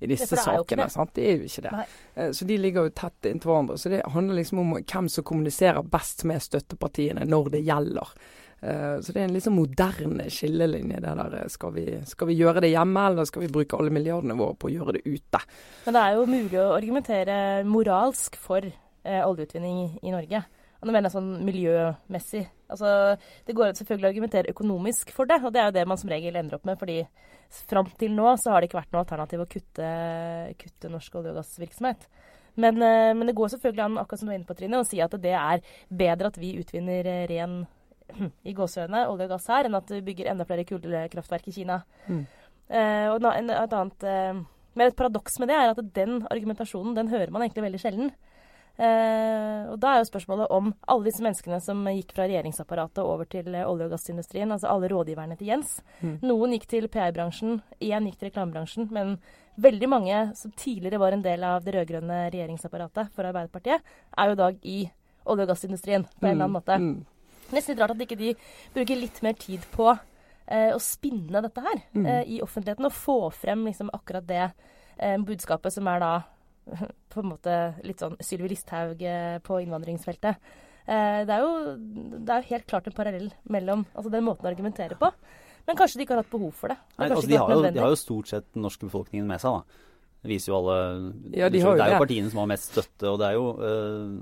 i 0.00 0.08
disse 0.08 0.34
det 0.34 0.40
sakene. 0.40 0.86
Det. 0.86 0.92
sant? 0.94 1.12
Det 1.14 1.24
er 1.28 1.34
jo 1.36 1.48
ikke 1.48 1.64
det. 1.66 1.72
Nei. 1.76 1.86
Eh, 2.14 2.30
så 2.36 2.46
de 2.48 2.56
ligger 2.56 2.88
jo 2.88 2.92
tett 2.96 3.28
inntil 3.28 3.52
hverandre. 3.52 3.76
Så 3.78 3.92
det 3.92 4.00
handler 4.14 4.40
liksom 4.40 4.62
om 4.62 4.76
hvem 4.78 5.10
som 5.12 5.26
kommuniserer 5.28 5.84
best 5.92 6.24
med 6.28 6.40
støttepartiene 6.40 7.26
når 7.28 7.52
det 7.56 7.60
gjelder. 7.68 8.14
Eh, 8.60 9.00
så 9.00 9.14
det 9.14 9.22
er 9.22 9.26
en 9.28 9.34
litt 9.34 9.46
sånn 9.46 9.56
moderne 9.56 10.28
skillelinje. 10.32 11.00
det 11.00 11.14
der. 11.22 11.36
Eh, 11.40 11.48
skal 11.48 11.74
vi, 11.76 11.86
skal 12.06 12.30
vi, 12.30 12.38
gjøre 12.40 12.62
det 12.64 12.72
hjemme, 12.74 13.06
eller 13.08 13.28
skal 13.28 13.46
vi 13.46 13.52
bruke 13.52 13.78
alle 13.78 13.94
milliardene 13.94 14.36
våre 14.36 14.56
på 14.56 14.68
å 14.68 14.74
gjøre 14.74 14.98
det 14.98 15.04
ute? 15.08 15.42
Men 15.86 15.96
det 15.96 16.04
er 16.04 16.16
jo 16.16 16.30
mulig 16.30 16.60
å 16.60 16.70
argumentere 16.76 17.36
moralsk 17.64 18.36
for 18.40 18.64
eh, 18.66 19.22
oljeutvinning 19.24 20.00
i 20.02 20.14
Norge. 20.14 20.44
Og 20.80 20.88
nå 20.88 20.94
mener 20.94 21.10
jeg 21.10 21.16
sånn 21.18 21.32
miljømessig. 21.44 22.46
Altså, 22.72 23.16
det 23.44 23.56
går 23.56 23.74
selvfølgelig 23.76 24.06
å 24.06 24.12
argumentere 24.14 24.52
økonomisk 24.54 25.10
for 25.12 25.28
det, 25.28 25.42
og 25.44 25.52
det 25.52 25.60
er 25.60 25.68
jo 25.68 25.76
det 25.76 25.88
man 25.90 26.00
som 26.00 26.12
regel 26.12 26.38
ender 26.40 26.56
opp 26.56 26.68
med. 26.68 26.78
fordi 26.80 27.02
fram 27.68 27.88
til 27.98 28.14
nå 28.14 28.36
så 28.38 28.52
har 28.52 28.62
det 28.62 28.70
ikke 28.70 28.78
vært 28.78 28.92
noe 28.94 29.02
alternativ 29.02 29.42
å 29.42 29.48
kutte, 29.50 29.88
kutte 30.60 30.92
norsk 30.92 31.18
olje- 31.18 31.32
og 31.32 31.40
gassvirksomhet. 31.40 32.06
Men, 32.54 32.80
eh, 32.82 33.12
men, 33.14 33.26
det 33.26 33.34
går 33.34 33.48
selvfølgelig 33.52 33.84
an 33.84 33.98
akkurat 33.98 34.20
som 34.20 34.28
du 34.28 34.32
var 34.32 34.38
inne 34.38 34.48
på, 34.48 34.56
Trine, 34.56 34.80
å 34.80 34.86
si 34.86 35.00
at 35.00 35.12
det 35.22 35.34
er 35.34 35.60
bedre 35.88 36.30
at 36.30 36.38
vi 36.40 36.56
utvinner 36.60 37.06
ren 37.30 37.60
i 38.48 38.54
gåsehøyne 38.56 39.06
olje 39.10 39.28
og 39.28 39.34
gass 39.34 39.50
her, 39.52 39.68
enn 39.68 39.78
at 39.78 39.90
du 39.90 39.98
bygger 40.04 40.30
enda 40.32 40.46
flere 40.48 40.66
kullkraftverk 40.68 41.50
i 41.50 41.56
Kina. 41.60 41.82
Mm. 42.08 42.24
Uh, 42.70 43.06
og 43.16 43.24
en, 43.32 43.50
et 43.50 43.72
annet 43.74 44.04
uh, 44.06 44.42
Men 44.78 44.84
et 44.86 44.94
paradoks 44.94 45.40
med 45.42 45.48
det 45.50 45.56
er 45.58 45.72
at 45.72 45.80
den 45.96 46.20
argumentasjonen 46.30 46.94
den 46.94 47.08
hører 47.10 47.32
man 47.34 47.42
egentlig 47.42 47.64
veldig 47.64 47.80
sjelden. 47.82 48.12
Uh, 48.80 49.74
og 49.74 49.80
da 49.82 49.90
er 49.92 49.98
jo 50.00 50.08
spørsmålet 50.08 50.52
om 50.54 50.70
alle 50.88 51.10
disse 51.10 51.24
menneskene 51.24 51.58
som 51.60 51.82
gikk 51.90 52.14
fra 52.14 52.24
regjeringsapparatet 52.30 53.02
over 53.02 53.28
til 53.28 53.50
olje- 53.50 53.88
og 53.88 53.92
gassindustrien, 53.92 54.52
altså 54.54 54.70
alle 54.70 54.88
rådgiverne 54.88 55.36
til 55.36 55.50
Jens. 55.50 55.74
Mm. 56.00 56.14
Noen 56.22 56.54
gikk 56.54 56.68
til 56.70 56.88
PR-bransjen, 56.88 57.58
én 57.82 58.08
gikk 58.08 58.20
til 58.20 58.30
reklamebransjen. 58.30 58.88
Men 58.94 59.18
veldig 59.60 59.90
mange 59.90 60.22
som 60.38 60.54
tidligere 60.56 61.02
var 61.02 61.12
en 61.12 61.26
del 61.26 61.44
av 61.44 61.66
det 61.66 61.74
rød-grønne 61.76 62.22
regjeringsapparatet 62.30 63.12
for 63.12 63.28
Arbeiderpartiet, 63.28 63.84
er 64.16 64.30
jo 64.30 64.38
i 64.38 64.42
dag 64.44 64.64
i 64.64 64.78
olje- 65.26 65.44
og 65.44 65.52
gassindustrien 65.52 66.06
på 66.06 66.26
en 66.26 66.32
eller 66.32 66.46
annen 66.46 66.54
mm. 66.54 66.60
måte. 66.60 66.78
Mm. 66.80 67.19
Nesten 67.52 67.74
litt 67.74 67.82
rart 67.82 67.94
at 67.96 68.04
ikke 68.06 68.18
de 68.20 68.34
bruker 68.74 69.00
litt 69.00 69.20
mer 69.26 69.34
tid 69.40 69.64
på 69.74 69.88
eh, 70.46 70.70
å 70.74 70.80
spinne 70.82 71.42
dette 71.44 71.60
her 71.64 71.82
Mm. 71.94 72.06
eh, 72.06 72.22
i 72.36 72.40
offentligheten. 72.42 72.86
Og 72.86 72.92
få 72.92 73.18
frem 73.32 73.64
liksom 73.66 73.90
akkurat 73.92 74.26
det 74.26 74.52
eh, 74.98 75.16
budskapet 75.18 75.72
som 75.72 75.86
er 75.88 76.00
da 76.00 76.12
på 77.10 77.20
en 77.22 77.30
måte 77.32 77.58
litt 77.86 77.98
sånn 78.02 78.16
Sylvi 78.22 78.48
Listhaug 78.52 79.00
eh, 79.02 79.38
på 79.42 79.60
innvandringsfeltet. 79.64 80.36
Eh, 80.86 81.20
det, 81.26 81.34
er 81.34 81.40
jo, 81.44 81.76
det 82.18 82.30
er 82.34 82.42
jo 82.42 82.50
helt 82.54 82.66
klart 82.70 82.86
en 82.86 82.96
parallell 82.96 83.30
mellom 83.50 83.86
altså 83.94 84.10
den 84.10 84.24
måten 84.26 84.46
å 84.46 84.50
argumentere 84.50 84.96
på. 84.98 85.10
Men 85.66 85.76
kanskje 85.76 86.00
de 86.00 86.04
ikke 86.06 86.16
har 86.16 86.22
hatt 86.24 86.32
behov 86.32 86.52
for 86.56 86.72
det. 86.72 86.78
det 86.80 86.98
Nei, 86.98 87.08
altså, 87.10 87.28
de, 87.28 87.36
har 87.36 87.50
jo, 87.52 87.62
de 87.62 87.82
har 87.84 87.92
jo 87.92 87.98
stort 88.00 88.30
sett 88.32 88.46
den 88.54 88.62
norske 88.64 88.86
befolkningen 88.88 89.26
med 89.28 89.42
seg, 89.42 89.60
da. 89.60 89.86
Det 90.20 90.28
viser 90.34 90.50
jo 90.52 90.56
alle 90.58 90.78
Ja, 91.36 91.48
de 91.48 91.60
har 91.64 91.76
Det 91.78 91.84
er 91.86 91.94
jo 91.94 92.00
partiene 92.02 92.30
som 92.32 92.40
har 92.42 92.48
mest 92.50 92.72
støtte, 92.72 93.08
og 93.08 93.20
det 93.22 93.28
er 93.30 93.36
jo 93.38 93.44
øh, 93.64 94.16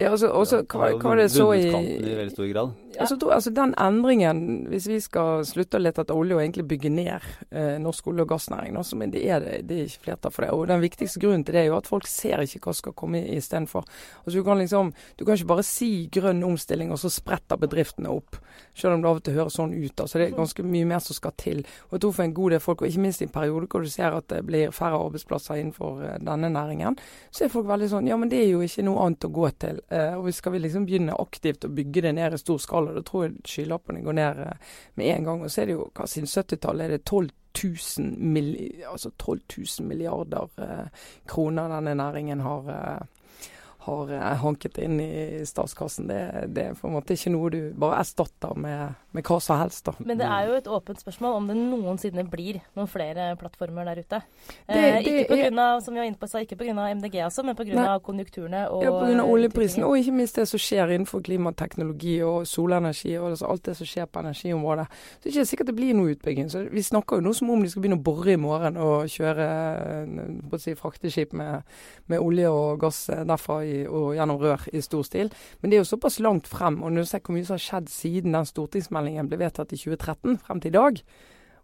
Ja, 0.00 0.10
altså, 0.10 0.28
også, 0.32 0.56
ja, 0.62 0.78
hva, 0.78 0.88
hva 0.98 1.10
var 1.12 1.16
det 1.20 1.30
så 1.30 1.50
i 1.54 1.66
i 1.68 2.14
veldig 2.16 2.32
stor 2.32 2.46
grad. 2.52 2.72
Altså, 3.00 3.16
tror- 3.16 3.32
altså 3.32 3.50
Den 3.54 3.74
endringen, 3.80 4.66
hvis 4.68 4.86
vi 4.88 4.98
skal 5.00 5.44
slutte 5.48 5.78
å 5.78 5.80
lete 5.80 6.02
etter 6.02 6.14
olje 6.14 6.34
og 6.36 6.42
egentlig 6.42 6.66
bygge 6.68 6.90
ned 6.92 7.20
eh, 7.50 7.78
norsk 7.80 8.06
olje- 8.10 8.20
og 8.26 8.28
gassnæring, 8.28 8.76
også, 8.76 8.96
men 9.00 9.10
det 9.10 9.22
er 9.30 9.40
det, 9.40 9.66
det 9.68 9.78
er 9.78 9.84
ikke 9.88 10.04
flertall 10.04 10.32
for 10.32 10.42
det. 10.44 10.50
Og 10.52 10.66
Den 10.68 10.80
viktigste 10.82 11.20
grunnen 11.20 11.44
til 11.44 11.54
det 11.54 11.62
er 11.62 11.70
jo 11.70 11.76
at 11.78 11.86
folk 11.88 12.06
ser 12.06 12.42
ikke 12.44 12.60
hva 12.66 12.74
skal 12.74 12.92
komme 12.92 13.22
istedenfor. 13.36 13.84
Altså, 14.26 14.38
du, 14.38 14.42
kan 14.44 14.58
liksom, 14.58 14.92
du 15.18 15.24
kan 15.24 15.34
ikke 15.38 15.46
bare 15.54 15.62
si 15.64 16.08
grønn 16.12 16.42
omstilling, 16.44 16.92
og 16.92 16.98
så 17.00 17.08
spretter 17.10 17.56
bedriftene 17.56 18.08
opp. 18.12 18.36
Selv 18.74 18.94
om 18.94 19.02
det 19.02 19.08
av 19.12 19.16
og 19.20 19.24
til 19.24 19.34
høres 19.40 19.56
sånn 19.56 19.72
ut. 19.72 20.00
altså 20.00 20.12
så 20.12 20.18
Det 20.18 20.28
er 20.32 20.36
ganske 20.36 20.62
mye 20.64 20.84
mer 20.86 20.98
som 21.00 21.14
skal 21.16 21.32
til. 21.40 21.64
Og 21.88 21.96
jeg 21.96 22.00
tror 22.04 22.12
for 22.12 22.22
en 22.24 22.34
god 22.34 22.50
del 22.50 22.60
folk, 22.60 22.82
og 22.82 22.88
ikke 22.88 23.00
minst 23.06 23.22
i 23.22 23.24
en 23.24 23.32
periode 23.32 23.66
hvor 23.72 23.80
du 23.82 23.88
ser 23.88 24.12
at 24.16 24.28
det 24.28 24.44
blir 24.46 24.70
færre 24.72 25.00
arbeidsplasser 25.00 25.54
innenfor 25.60 26.02
eh, 26.04 26.18
denne 26.20 26.50
næringen, 26.52 26.96
så 27.32 27.44
er 27.44 27.48
folk 27.52 27.66
veldig 27.66 27.88
sånn 27.88 28.08
Ja, 28.08 28.16
men 28.16 28.28
det 28.28 28.42
er 28.44 28.50
jo 28.52 28.60
ikke 28.60 28.84
noe 28.84 29.06
annet 29.06 29.24
å 29.24 29.32
gå 29.32 29.48
til. 29.58 29.80
Eh, 29.88 30.14
og 30.14 30.30
skal 30.34 30.54
vi 30.54 30.62
liksom 30.62 30.86
begynne 30.88 31.16
aktivt 31.18 31.66
å 31.66 31.72
bygge 31.72 32.06
det 32.06 32.14
ned 32.16 32.34
i 32.36 32.40
stor 32.40 32.60
skala, 32.62 32.94
da 32.96 33.02
tror 33.06 33.26
jeg 33.26 33.42
skylappene 33.48 34.04
går 34.04 34.18
ned 34.18 34.42
eh, 34.46 34.74
med 35.00 35.14
en 35.16 35.30
gang. 35.30 35.44
Og 35.44 35.52
så 35.52 35.62
er 35.62 35.70
det 35.70 35.78
jo 35.78 35.88
hva 35.90 36.08
siden 36.08 36.30
70-tallet 36.30 36.86
er 36.86 36.96
det 36.96 37.04
12 37.04 37.30
000, 37.98 38.06
milli, 38.16 38.70
altså 38.88 39.10
12 39.18 39.40
000 39.58 39.88
milliarder 39.88 40.48
eh, 40.64 40.86
kroner 41.28 41.68
denne 41.74 41.94
næringen 41.98 42.40
har, 42.40 42.70
eh, 42.72 43.11
har 43.86 44.10
eh, 44.14 44.36
hanket 44.42 44.78
inn 44.82 45.00
i 45.02 45.42
statskassen. 45.48 46.06
Det, 46.10 46.18
det 46.54 46.64
er 46.70 46.78
på 46.78 46.88
en 46.88 46.94
måte 46.96 47.16
ikke 47.16 47.32
noe 47.34 47.50
du 47.52 47.60
bare 47.78 48.00
erstatter 48.02 48.54
med, 48.58 48.94
med 49.12 49.26
hva 49.26 49.38
som 49.42 49.58
helst. 49.60 49.84
da. 49.88 49.94
Men 50.04 50.20
det 50.20 50.28
er 50.28 50.48
jo 50.48 50.58
et 50.58 50.70
åpent 50.70 51.02
spørsmål 51.02 51.38
om 51.40 51.48
det 51.50 51.56
noensinne 51.58 52.24
blir 52.30 52.60
noen 52.76 52.90
flere 52.90 53.32
plattformer 53.40 53.88
der 53.90 54.02
ute. 54.04 54.22
Det- 54.68 54.78
eh, 54.78 55.00
ikke 55.02 55.28
på 55.32 55.40
grunn 55.42 55.62
av, 55.64 55.80
som 55.82 55.94
vi 55.94 56.00
var 56.02 56.08
inne 56.10 56.20
på, 56.20 56.30
ikke 56.42 56.58
pga. 56.60 56.88
MDG 56.92 57.18
altså, 57.24 57.44
men 57.44 57.56
pga. 57.56 57.98
konjunkturene 58.04 58.64
og 58.70 58.84
Ja, 58.84 58.92
pga. 59.00 59.24
oljeprisen, 59.26 59.84
og 59.84 59.96
ikke 59.98 60.16
minst 60.16 60.36
det 60.36 60.46
som 60.48 60.58
skjer 60.62 60.92
innenfor 60.94 61.22
klimateknologi 61.22 62.20
og 62.26 62.46
solenergi, 62.46 63.16
og 63.18 63.30
altså 63.32 63.50
alt 63.50 63.62
det 63.68 63.76
som 63.76 63.86
skjer 63.86 64.06
på 64.06 64.22
energiområdet. 64.22 64.86
Så 64.88 65.22
det 65.22 65.30
er 65.30 65.36
ikke 65.36 65.50
sikkert 65.52 65.70
det 65.72 65.76
blir 65.76 65.94
noe 65.98 66.14
utbygging. 66.14 66.50
Så 66.50 66.62
Vi 66.72 66.82
snakker 66.82 67.16
jo 67.18 67.26
nå 67.26 67.34
som 67.34 67.50
om 67.50 67.62
de 67.62 67.70
skal 67.70 67.82
begynne 67.82 68.00
å 68.00 68.02
bore 68.06 68.32
i 68.32 68.40
morgen 68.40 68.76
og 68.76 69.08
kjøre 69.10 69.46
eh, 70.52 70.58
si, 70.62 70.74
frakteskip 70.78 71.32
med, 71.32 71.62
med 72.10 72.22
olje 72.22 72.48
og 72.52 72.80
gass 72.82 73.06
derfra 73.06 73.60
i, 73.66 73.71
og 73.88 74.14
gjennom 74.16 74.40
rør 74.40 74.64
i 74.72 74.82
stor 74.84 75.04
stil. 75.06 75.32
Men 75.60 75.70
det 75.70 75.78
er 75.78 75.84
jo 75.84 75.90
såpass 75.92 76.20
langt 76.24 76.48
frem. 76.50 76.80
Og 76.82 76.92
når 76.92 77.04
du 77.06 77.10
ser 77.12 77.22
hvor 77.24 77.36
mye 77.36 77.48
som 77.48 77.58
har 77.58 77.66
skjedd 77.66 77.92
siden 77.92 78.36
den 78.36 78.48
stortingsmeldingen 78.48 79.30
ble 79.30 79.40
vedtatt 79.42 79.74
i 79.74 79.80
2013 79.80 80.40
frem 80.46 80.62
til 80.62 80.72
i 80.72 80.78
dag, 80.78 81.02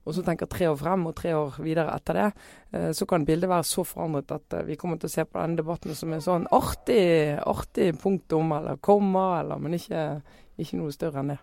og 0.09 0.15
så 0.17 0.25
tenker 0.25 0.49
tre 0.49 0.71
år 0.71 0.77
frem 0.81 1.05
og 1.11 1.17
tre 1.19 1.35
år 1.37 1.59
videre 1.61 1.93
etter 1.93 2.17
det, 2.17 2.29
eh, 2.73 2.91
så 2.97 3.07
kan 3.09 3.27
bildet 3.29 3.51
være 3.51 3.67
så 3.69 3.85
forandret 3.85 4.33
at 4.33 4.57
eh, 4.57 4.67
vi 4.71 4.79
kommer 4.81 4.97
til 5.01 5.11
å 5.11 5.13
se 5.13 5.25
på 5.29 5.37
denne 5.37 5.61
debatten 5.61 5.97
som 5.99 6.15
en 6.17 6.25
sånn 6.25 6.49
artig, 6.55 7.37
artig 7.45 7.91
punktum 8.01 8.55
eller 8.57 8.81
komma, 8.81 9.27
eller, 9.43 9.61
men 9.61 9.77
ikke, 9.77 10.07
ikke 10.57 10.81
noe 10.81 10.95
større 10.97 11.21
enn 11.21 11.35
det. 11.35 11.41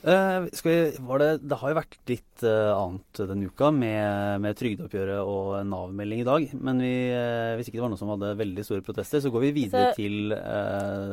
Eh, 0.00 0.46
skal 0.56 0.70
vi, 0.72 0.76
var 1.04 1.20
det, 1.20 1.28
det 1.44 1.56
har 1.60 1.72
jo 1.72 1.76
vært 1.76 1.96
litt 2.08 2.44
eh, 2.48 2.70
annet 2.72 3.20
denne 3.28 3.50
uka 3.50 3.68
med, 3.74 4.40
med 4.40 4.56
trygdeoppgjøret 4.56 5.20
og 5.28 5.58
Nav-melding 5.68 6.22
i 6.22 6.26
dag. 6.28 6.46
Men 6.56 6.80
vi, 6.80 6.92
eh, 7.12 7.52
hvis 7.58 7.68
ikke 7.68 7.76
det 7.76 7.84
var 7.84 7.92
noen 7.92 8.00
som 8.00 8.12
hadde 8.14 8.32
veldig 8.40 8.64
store 8.64 8.86
protester, 8.86 9.20
så 9.20 9.32
går 9.34 9.44
vi 9.48 9.52
videre 9.58 9.90
Så- 9.90 10.00
til 10.00 10.32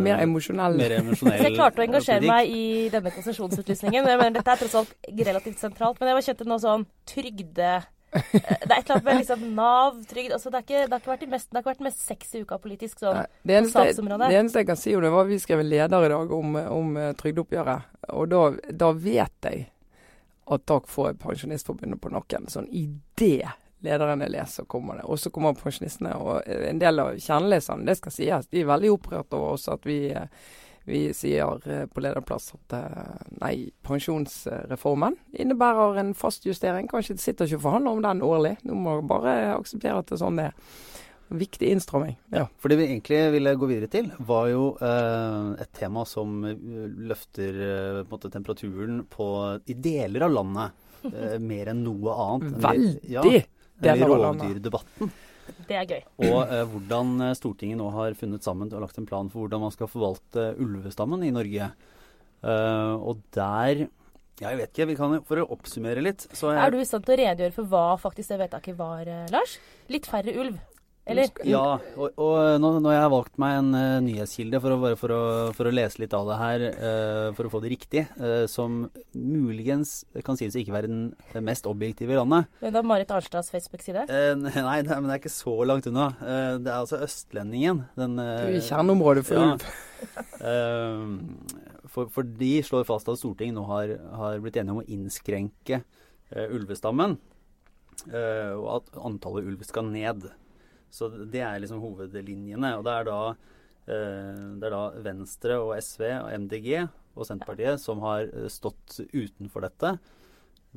Mer 0.08 0.24
emosjonell. 0.24 0.80
mer 0.80 0.96
emosjonell 1.02 1.40
Så 1.42 1.50
jeg 1.50 1.58
klarte 1.60 1.84
å 1.84 1.88
engasjere 1.90 2.32
meg 2.32 2.48
i 2.56 2.66
denne 2.94 3.12
konsesjonsutlysningen. 3.18 4.08
Jeg 4.08 4.22
mener, 4.24 4.40
dette 4.40 4.56
er 4.56 4.64
tross 4.64 4.80
alt 4.80 4.96
relativt 5.12 5.60
sentralt, 5.60 6.00
men 6.00 6.14
jeg 6.14 6.20
var 6.22 6.28
kjent 6.32 6.44
til 6.46 6.52
noe 6.54 6.64
sånn 6.64 6.88
trygde... 7.12 7.76
Det 8.12 8.44
er 8.48 8.56
et 8.56 8.72
eller 8.72 8.94
annet 8.96 9.08
med 9.08 9.18
liksom 9.20 9.42
Nav, 9.58 9.98
trygd 10.08 10.34
altså 10.38 10.52
det, 10.54 10.62
ikke, 10.64 10.84
det, 10.86 10.92
har 10.94 11.02
ikke 11.02 11.12
vært 11.12 11.26
de 11.26 11.30
mest, 11.34 11.50
det 11.52 11.60
har 11.60 11.68
vært 11.68 11.86
mest 11.88 12.04
sexy 12.08 12.42
uka 12.46 12.58
politisk 12.64 13.04
sånn. 13.04 13.20
Det 13.44 13.58
eneste, 13.60 13.84
det 14.00 14.30
eneste 14.40 14.64
jeg 14.64 14.70
kan 14.70 14.80
si 14.80 14.96
om 14.96 15.04
det, 15.04 15.12
var 15.14 15.28
at 15.28 15.32
vi 15.32 15.40
skrev 15.44 15.64
en 15.64 15.70
leder 15.70 16.08
i 16.08 16.12
dag 16.14 16.36
om, 16.40 16.60
om 16.80 16.98
eh, 16.98 17.14
trygdeoppgjøret. 17.20 17.94
Og 18.16 18.30
da, 18.32 18.44
da 18.84 18.92
vet 18.96 19.50
jeg 19.50 19.68
at 20.48 20.68
takk 20.70 20.88
får 20.88 21.18
Pensjonistforbundet 21.20 22.00
på 22.02 22.12
nakken. 22.14 22.48
Sånn 22.52 22.70
det 23.20 23.50
lederen 23.86 24.24
jeg 24.26 24.34
leser, 24.34 24.66
kommer 24.70 25.02
det. 25.02 25.06
Og 25.06 25.20
så 25.20 25.32
kommer 25.34 25.58
pensjonistene. 25.58 26.14
Og 26.18 26.48
en 26.48 26.80
del 26.82 27.04
av 27.04 27.18
kjerneleserne, 27.22 27.86
det 27.88 27.98
skal 28.00 28.16
sies, 28.16 28.50
de 28.52 28.64
er 28.64 28.72
veldig 28.72 28.94
opprørt 28.96 29.36
over 29.38 29.58
oss 29.58 29.68
at 29.72 29.86
vi, 29.88 30.00
eh, 30.12 30.30
vi 30.88 31.02
sier 31.16 31.60
eh, 31.68 31.86
på 31.92 32.02
lederplass 32.04 32.54
at 32.56 32.76
eh, 32.78 33.26
nei, 33.42 33.56
pensjonsreformen 33.88 35.18
innebærer 35.36 36.00
en 36.02 36.14
fast 36.18 36.46
justering. 36.48 36.88
Kanskje 36.92 37.18
det 37.18 37.24
sitter 37.26 37.46
ikke 37.50 37.60
og 37.60 37.66
forhandler 37.66 37.98
om 37.98 38.06
den 38.06 38.24
årlig. 38.26 38.54
Nå 38.68 38.78
må 38.80 39.00
vi 39.02 39.10
bare 39.10 39.34
akseptere 39.58 40.00
at 40.00 40.08
det 40.08 40.16
er 40.18 40.24
sånn 40.24 40.40
det 40.40 40.48
er. 40.52 40.56
Viktig 41.28 41.68
innstramming. 41.76 42.14
Ja. 42.32 42.46
For 42.56 42.72
det 42.72 42.78
vi 42.80 42.86
egentlig 42.88 43.18
ville 43.34 43.52
gå 43.60 43.68
videre 43.68 43.90
til, 43.92 44.06
var 44.30 44.46
jo 44.48 44.70
eh, 44.80 45.50
et 45.60 45.74
tema 45.76 46.06
som 46.08 46.38
eh, 46.48 46.56
løfter 47.10 47.58
eh, 47.66 47.98
på 48.08 48.16
måte 48.16 48.32
temperaturen 48.32 49.02
på, 49.12 49.28
i 49.68 49.76
deler 49.76 50.24
av 50.30 50.32
landet 50.38 51.12
eh, 51.12 51.36
mer 51.52 51.74
enn 51.74 51.84
noe 51.84 52.16
annet. 52.30 52.56
Veldig 52.64 53.12
Ja, 53.12 53.26
deler 53.28 54.08
av 54.08 54.22
landet. 54.24 54.48
rovdyrdebatten. 54.48 55.12
Det 55.68 55.78
er 55.78 55.86
gøy. 55.90 56.02
Og 56.28 56.40
eh, 56.46 56.64
hvordan 56.72 57.14
eh, 57.28 57.36
Stortinget 57.38 57.80
nå 57.80 57.90
har 57.96 58.18
funnet 58.20 58.46
sammen 58.46 58.72
og 58.72 58.84
lagt 58.84 58.98
en 59.02 59.08
plan 59.10 59.30
for 59.34 59.46
hvordan 59.46 59.64
man 59.68 59.76
skal 59.76 59.92
forvalte 59.92 60.52
ulvestammen 60.62 61.26
i 61.28 61.34
Norge. 61.36 61.72
Uh, 62.38 62.94
og 63.02 63.24
der 63.34 63.88
ja, 64.38 64.52
jeg 64.52 64.58
vet 64.60 64.74
ikke. 64.74 64.86
vi 64.92 64.96
kan 65.00 65.20
For 65.26 65.42
å 65.42 65.48
oppsummere 65.56 66.04
litt 66.06 66.28
så 66.38 66.52
Er 66.54 66.74
du 66.74 66.78
i 66.78 66.86
stand 66.86 67.08
til 67.08 67.16
å 67.16 67.22
redegjøre 67.24 67.56
for 67.56 67.70
hva 67.72 67.86
faktisk 68.02 68.34
det 68.34 68.42
vedtaket 68.44 68.78
var, 68.78 69.08
eh, 69.10 69.30
Lars? 69.34 69.58
Litt 69.90 70.10
færre 70.10 70.36
ulv? 70.38 70.60
Eller? 71.08 71.32
Ja, 71.48 71.80
og, 71.96 72.20
og 72.20 72.60
nå, 72.62 72.72
nå 72.84 72.92
har 72.92 73.00
jeg 73.00 73.14
valgt 73.14 73.38
meg 73.42 73.58
en 73.62 73.70
uh, 73.76 74.00
nyhetskilde 74.04 74.60
for 74.64 74.76
å, 74.76 74.94
for, 75.00 75.14
å, 75.16 75.22
for 75.56 75.70
å 75.70 75.74
lese 75.74 76.02
litt 76.04 76.16
av 76.18 76.28
det 76.28 76.40
her, 76.42 76.66
uh, 76.78 77.28
for 77.38 77.48
å 77.48 77.54
få 77.54 77.62
det 77.64 77.72
riktig, 77.74 78.04
uh, 78.20 78.44
som 78.52 78.86
muligens 79.16 80.02
kan 80.26 80.40
sies 80.40 80.56
å 80.56 80.62
ikke 80.62 80.76
være 80.76 80.92
den 80.92 81.46
mest 81.48 81.68
objektive 81.70 82.14
i 82.14 82.20
landet. 82.20 82.50
Men 82.64 82.76
da 82.76 82.84
Marit 82.86 83.12
Arnstads 83.14 83.52
Facebook-side? 83.54 84.06
Eh, 84.08 84.34
nei, 84.38 84.80
det, 84.86 84.96
men 84.96 85.10
det 85.10 85.18
er 85.18 85.22
ikke 85.22 85.34
så 85.34 85.56
langt 85.68 85.88
unna. 85.90 86.10
Eh, 86.22 86.54
det 86.62 86.72
er 86.72 86.80
altså 86.80 87.02
Østlendingen. 87.06 87.84
Den, 87.98 88.18
Du 88.20 88.24
eh, 88.24 88.48
er 88.50 88.58
i 88.60 88.64
kjerneområdet 88.66 89.28
for 89.28 89.40
ja. 89.40 89.52
ulv. 89.54 89.68
Eh, 90.38 91.88
for, 91.90 92.06
for 92.14 92.28
de 92.38 92.52
slår 92.62 92.84
fast 92.86 93.08
at 93.10 93.18
Stortinget 93.18 93.56
nå 93.58 93.64
har, 93.66 93.96
har 94.20 94.36
blitt 94.44 94.60
enige 94.62 94.76
om 94.76 94.84
å 94.84 94.90
innskrenke 94.94 95.80
eh, 95.80 96.52
ulvestammen, 96.54 97.16
eh, 98.12 98.52
og 98.54 98.68
at 98.76 99.00
antallet 99.10 99.50
ulv 99.50 99.64
skal 99.66 99.90
ned. 99.90 100.28
Så 100.94 101.10
det 101.10 101.42
er 101.44 101.60
liksom 101.62 101.82
hovedlinjene. 101.84 102.74
Og 102.78 102.86
det 102.88 102.94
er 102.94 103.08
da, 103.08 103.20
eh, 103.88 104.44
det 104.60 104.70
er 104.70 104.76
da 104.76 104.84
Venstre 105.06 105.60
og 105.64 105.76
SV 105.78 106.06
og 106.22 106.32
MDG 106.46 106.72
og 107.18 107.26
Senterpartiet 107.28 107.82
som 107.82 108.04
har 108.06 108.28
eh, 108.28 108.50
stått 108.52 109.00
utenfor 109.14 109.68
dette. 109.68 109.98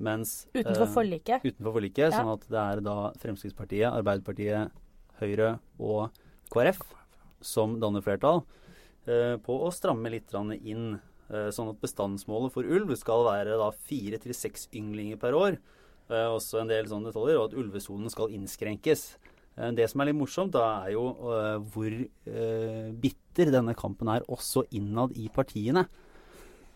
Mens 0.00 0.46
Utenfor 0.54 0.86
eh, 0.86 0.94
forliket? 0.94 1.44
utenfor 1.44 1.76
forliket, 1.76 2.14
sånn 2.14 2.32
at 2.32 2.46
det 2.48 2.62
er 2.62 2.82
da 2.84 2.96
Fremskrittspartiet, 3.20 3.90
Arbeiderpartiet, 3.90 4.76
Høyre 5.20 5.58
og 5.76 6.14
KrF 6.52 6.80
som 7.44 7.76
danner 7.80 8.04
flertall 8.04 8.42
på 9.44 9.54
å 9.64 9.68
stramme 9.72 10.10
litt 10.12 10.32
inn. 10.62 11.00
sånn 11.28 11.70
at 11.72 11.80
bestandsmålet 11.82 12.52
for 12.52 12.64
ulv 12.64 12.94
skal 12.96 13.24
være 13.26 13.58
da 13.60 13.68
fire 13.72 14.18
til 14.20 14.32
seks 14.36 14.68
ynglinger 14.76 15.18
per 15.20 15.36
år. 15.36 15.58
Også 16.08 16.60
en 16.60 16.70
del 16.70 16.88
sånne 16.88 17.10
detaljer, 17.10 17.38
og 17.38 17.50
at 17.50 17.58
ulvesonen 17.58 18.12
skal 18.12 18.32
innskrenkes. 18.32 19.18
Eh, 19.58 19.72
det 19.76 19.88
som 19.90 20.02
er 20.02 20.10
litt 20.10 20.20
morsomt, 20.20 20.54
da 20.54 20.84
er 20.84 20.94
jo 20.94 21.08
eh, 21.32 21.56
hvor 21.72 21.90
eh, 21.90 22.86
bitter 23.02 23.52
denne 23.54 23.74
kampen 23.78 24.12
er, 24.12 24.26
også 24.28 24.66
innad 24.76 25.16
i 25.18 25.30
partiene. 25.32 25.88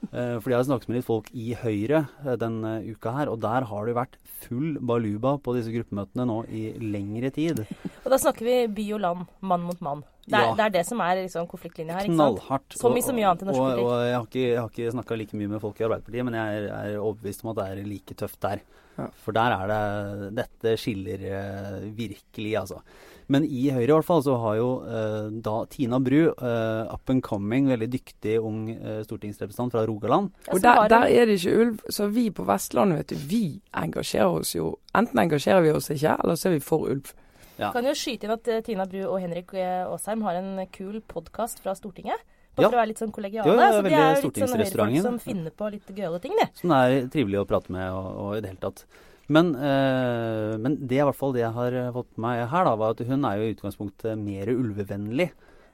Fordi 0.04 0.52
jeg 0.52 0.59
har 0.59 0.66
snakket 0.66 0.90
med 0.90 0.99
litt 0.99 1.07
folk 1.07 1.31
i 1.33 1.54
Høyre 1.57 2.02
denne 2.37 2.75
uka 2.85 3.14
her, 3.16 3.31
og 3.33 3.38
der 3.40 3.64
har 3.71 3.87
det 3.88 3.95
vært 3.97 4.19
full 4.43 4.75
baluba 4.85 5.38
på 5.40 5.54
disse 5.57 5.73
gruppemøtene 5.73 6.26
nå 6.28 6.43
i 6.52 6.66
lengre 6.76 7.31
tid. 7.33 7.62
Og 8.02 8.11
da 8.12 8.19
snakker 8.21 8.45
vi 8.45 8.59
by 8.76 8.85
og 8.99 9.00
land, 9.00 9.31
mann 9.40 9.64
mot 9.64 9.81
mann. 9.81 10.04
Det 10.26 10.35
er, 10.38 10.45
Ja. 10.49 10.54
det 10.54 10.64
er 10.64 10.71
det 10.78 10.87
som 10.87 11.00
er 11.00 11.14
liksom, 11.23 11.47
konfliktlinja 11.50 11.95
her. 11.99 12.04
ikke 12.07 12.16
sant? 12.16 12.38
Knallhardt. 12.40 12.78
Som 12.81 12.97
i 12.97 13.00
så 13.04 13.12
mye 13.16 13.28
annet 13.31 13.43
i 13.43 13.50
norsk 13.50 13.61
politikk. 13.61 13.85
og, 13.85 13.90
og 13.93 14.04
jeg 14.09 14.14
har 14.14 14.26
ikke, 14.28 14.45
jeg 14.49 14.61
har 14.61 14.71
ikke 14.71 14.93
snakka 14.99 15.19
like 15.21 15.35
mye 15.40 15.49
med 15.49 15.61
folk 15.61 15.81
i 15.81 15.85
Arbeiderpartiet, 15.88 16.25
men 16.25 16.35
jeg 16.35 16.62
er, 16.62 16.69
er 16.95 16.99
overbevist 17.00 17.45
om 17.45 17.50
at 17.52 17.57
det 17.61 17.66
er 17.71 17.85
like 17.88 18.14
tøft 18.14 18.40
der. 18.40 18.62
Ja. 18.97 19.09
For 19.25 19.35
der 19.35 19.50
er 19.50 19.66
det 19.73 20.35
Dette 20.37 20.76
skiller 20.78 21.19
eh, 21.26 21.81
virkelig, 21.99 22.52
altså. 22.61 22.78
Men 23.26 23.43
i 23.49 23.71
Høyre 23.73 23.88
i 23.88 23.93
hvert 23.95 24.04
fall 24.04 24.23
så 24.23 24.35
har 24.38 24.57
jo 24.59 24.69
eh, 24.85 25.31
da 25.43 25.54
Tina 25.73 25.99
Bru, 25.99 26.28
eh, 26.28 26.93
up 26.93 27.09
and 27.11 27.23
coming, 27.25 27.66
veldig 27.73 27.88
dyktig 27.90 28.35
ung 28.38 28.69
eh, 28.71 29.00
stortingsrepresentant 29.07 29.73
fra 29.73 29.87
Rogaland. 29.88 30.31
Og 30.52 30.61
der, 30.62 30.87
der 30.93 31.09
er 31.09 31.25
det 31.26 31.38
ikke 31.40 31.57
ulv. 31.62 31.78
Så 31.90 32.07
vi 32.12 32.28
på 32.31 32.45
Vestlandet, 32.45 32.99
vet 32.99 33.09
du, 33.14 33.26
vi 33.33 33.43
engasjerer 33.75 34.40
oss 34.43 34.54
jo. 34.54 34.75
Enten 34.95 35.19
engasjerer 35.25 35.64
vi 35.64 35.73
oss 35.73 35.88
ikke, 35.90 36.16
eller 36.23 36.37
så 36.37 36.50
er 36.52 36.59
vi 36.59 36.61
for 36.61 36.85
ulv. 36.93 37.14
Ja. 37.58 37.70
Kan 37.75 37.87
jo 37.87 37.92
skyte 37.94 38.26
inn 38.26 38.34
at 38.34 38.49
eh, 38.50 38.62
Tina 38.66 38.87
Bru 38.90 39.02
og 39.06 39.20
Henrik 39.23 39.52
Aasheim 39.54 40.23
har 40.26 40.40
en 40.40 40.64
kul 40.75 41.00
podkast 41.11 41.61
fra 41.62 41.75
Stortinget. 41.78 42.18
Bare 42.54 42.66
Ja. 42.66 42.68
for 42.70 42.76
å 42.76 42.80
være 42.82 42.90
litt 42.92 43.00
sånn 43.02 43.12
kollegiale. 43.14 43.46
Jo, 43.50 43.54
ja, 43.58 43.70
så 43.73 43.82
de 43.82 43.90
er 43.94 44.20
jo 44.20 44.28
litt 44.28 44.37
sånn 44.38 44.61
høyrefolk 44.61 45.02
som 45.02 45.16
finner 45.18 45.50
på 45.50 45.70
litt 45.75 45.88
gøyale 45.90 46.20
ting, 46.23 46.37
de. 46.38 46.46
Som 46.61 46.70
er 46.76 47.08
trivelig 47.11 47.40
å 47.42 47.49
prate 47.50 47.73
med 47.75 47.88
og, 47.90 48.06
og 48.25 48.37
i 48.37 48.40
det 48.44 48.52
hele 48.52 48.62
tatt. 48.62 48.84
Men, 49.26 49.54
øh, 49.56 50.52
men 50.61 50.76
det 50.87 50.99
er 50.99 51.02
i 51.02 51.08
hvert 51.08 51.16
fall 51.18 51.32
det 51.34 51.40
jeg 51.42 51.54
har 51.56 51.73
eh, 51.80 51.90
fått 51.94 52.11
med 52.14 52.26
meg 52.28 52.44
her, 52.52 52.64
da, 52.68 52.75
var 52.76 52.94
at 52.94 53.02
hun 53.08 53.25
er 53.25 53.40
jo 53.40 53.49
i 53.49 53.54
utgangspunktet 53.56 54.18
mer 54.20 54.52
ulvevennlig. 54.52 55.30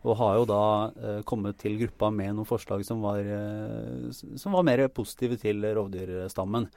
Og 0.08 0.16
har 0.16 0.38
jo 0.38 0.44
da 0.49 0.62
øh, 0.96 1.22
kommet 1.28 1.58
til 1.60 1.76
gruppa 1.82 2.08
med 2.14 2.32
noen 2.38 2.49
forslag 2.49 2.84
som 2.88 3.02
var, 3.04 3.18
øh, 3.20 4.08
som 4.40 4.56
var 4.56 4.64
mer 4.64 4.87
positive 4.88 5.37
til 5.42 5.60
rovdyrstammen. 5.76 6.70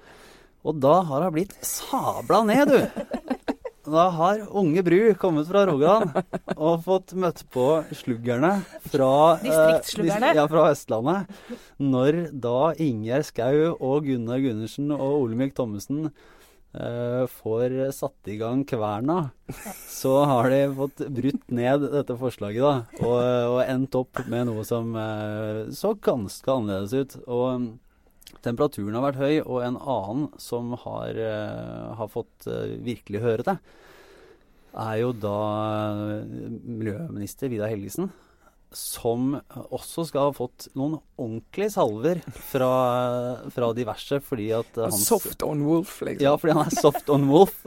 Og 0.68 0.80
da 0.84 0.98
har 1.08 1.24
hun 1.30 1.36
blitt 1.38 1.56
sabla 1.64 2.44
ned, 2.44 2.68
du! 2.74 3.53
Da 3.84 4.06
har 4.16 4.46
unge 4.56 4.80
Bru 4.84 5.00
kommet 5.20 5.50
fra 5.50 5.66
Rogaland 5.68 6.14
og 6.56 6.86
fått 6.86 7.12
møtt 7.20 7.42
på 7.52 7.66
sluggerne 7.92 8.54
fra 8.88 9.10
eh, 9.36 9.44
Distriktssluggerne. 9.44 10.30
Ja, 10.38 10.46
fra 10.48 10.70
Østlandet. 10.72 11.34
Når 11.84 12.20
da 12.32 12.72
Ingjerd 12.80 13.28
Skau 13.28 13.74
og 13.74 14.08
Gunnar 14.08 14.40
Gundersen 14.44 14.94
og 14.96 15.26
Olemic 15.26 15.52
Thommessen 15.58 16.08
eh, 16.08 17.26
får 17.42 17.76
satt 17.98 18.32
i 18.32 18.38
gang 18.40 18.64
kverna, 18.70 19.34
så 19.92 20.16
har 20.32 20.48
de 20.54 20.64
fått 20.80 21.04
brutt 21.20 21.44
ned 21.52 21.84
dette 21.92 22.16
forslaget 22.24 22.64
da, 22.64 23.04
og, 23.04 23.20
og 23.58 23.62
endt 23.68 24.00
opp 24.00 24.24
med 24.32 24.48
noe 24.48 24.64
som 24.68 24.96
eh, 24.96 25.66
så 25.76 25.92
ganske 26.00 26.56
annerledes 26.56 26.96
ut. 26.96 27.20
Og 27.28 27.74
temperaturen 28.44 28.98
har 28.98 29.08
vært 29.08 29.22
høy, 29.22 29.36
og 29.44 29.64
en 29.66 29.80
annen 29.80 30.28
som 30.42 30.74
har, 30.84 31.16
eh, 31.16 31.94
har 32.00 32.12
fått 32.12 32.48
eh, 32.50 32.76
virkelig 32.84 33.24
høre 33.24 33.48
det, 33.48 33.58
er 34.74 35.00
jo 35.04 35.14
da 35.16 35.40
eh, 36.18 36.52
miljøminister 36.64 37.52
Vidar 37.54 37.74
Helgesen. 37.74 38.12
Som 38.74 39.36
også 39.54 40.08
skal 40.10 40.32
ha 40.32 40.34
fått 40.34 40.66
noen 40.74 40.96
ordentlige 41.22 41.76
salver 41.76 42.24
fra, 42.50 42.70
fra 43.54 43.68
diverse 43.78 44.18
fordi 44.26 44.48
at 44.58 44.80
hans 44.82 45.04
Soft 45.06 45.46
on 45.46 45.62
wolf, 45.68 46.00
liksom. 46.02 46.26
ja, 46.26 46.32
fordi 46.42 46.56
han 46.58 46.72
er 46.72 46.82
soft 46.82 47.12
on 47.14 47.28
wolf. 47.30 47.60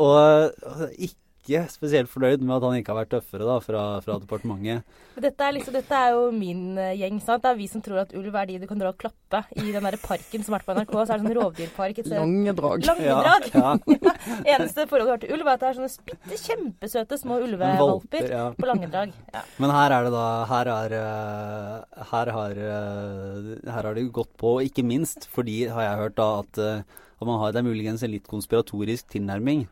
Og 0.00 0.16
øh, 0.16 0.94
ikke 1.40 1.62
spesielt 1.72 2.10
fornøyd 2.10 2.42
med 2.44 2.58
at 2.58 2.64
han 2.66 2.76
ikke 2.78 2.92
har 2.92 2.98
vært 3.00 3.12
tøffere 3.14 3.46
da, 3.48 3.56
fra, 3.64 3.82
fra 4.04 4.16
departementet. 4.20 4.84
Dette 5.20 5.46
er, 5.46 5.54
liksom, 5.56 5.74
dette 5.74 5.96
er 5.96 6.12
jo 6.14 6.26
min 6.34 6.78
eh, 6.78 6.92
gjeng. 7.00 7.20
sant? 7.24 7.42
Det 7.44 7.50
er 7.50 7.58
vi 7.58 7.68
som 7.70 7.82
tror 7.84 8.02
at 8.04 8.12
ulv 8.16 8.36
er 8.36 8.50
de 8.50 8.58
du 8.60 8.66
kan 8.68 8.80
dra 8.80 8.92
og 8.92 8.98
klappe 9.00 9.40
i 9.56 9.72
den 9.72 9.86
der 9.86 9.96
parken 10.02 10.44
som 10.44 10.54
har 10.54 10.60
vært 10.60 10.68
på 10.68 10.76
NRK. 10.76 10.92
Så 10.92 11.02
er 11.02 11.22
det 11.22 11.24
sånn 11.24 11.38
rovdyrpark. 11.40 12.02
Lange 12.12 12.54
drag. 12.60 12.86
Langedrag. 12.90 13.30
Langedrag. 13.30 13.88
Ja, 13.88 14.04
ja. 14.36 14.36
Eneste 14.56 14.86
forholdet 14.90 15.08
du 15.08 15.14
har 15.14 15.24
til 15.24 15.34
ulv, 15.38 15.48
er 15.48 15.56
at 15.56 15.64
det 15.64 15.70
er 15.70 15.80
sånne 15.80 16.06
bitte 16.10 16.40
kjempesøte 16.44 17.20
små 17.24 17.40
ulvevalper 17.46 18.30
ja. 18.30 18.44
på 18.56 18.70
Langedrag. 18.70 19.16
Ja. 19.32 19.44
Men 19.62 19.74
her 19.74 19.96
er 19.96 20.08
det 20.08 20.14
da 20.14 20.28
Her, 20.50 20.70
er, 20.76 20.94
øh, 21.00 22.06
her, 22.12 22.32
har, 22.36 22.62
øh, 22.68 23.50
her 23.64 23.90
har 23.90 23.94
det 23.96 24.08
gått 24.14 24.32
på, 24.40 24.58
ikke 24.66 24.84
minst 24.86 25.28
fordi, 25.32 25.62
har 25.72 25.88
jeg 25.88 26.00
hørt, 26.04 26.16
da, 26.20 26.30
at, 26.44 26.64
at 26.84 27.26
man 27.26 27.40
har, 27.40 27.54
det 27.54 27.62
er 27.62 27.70
muligens 27.70 28.04
en 28.04 28.12
litt 28.12 28.28
konspiratorisk 28.28 29.08
tilnærming. 29.16 29.68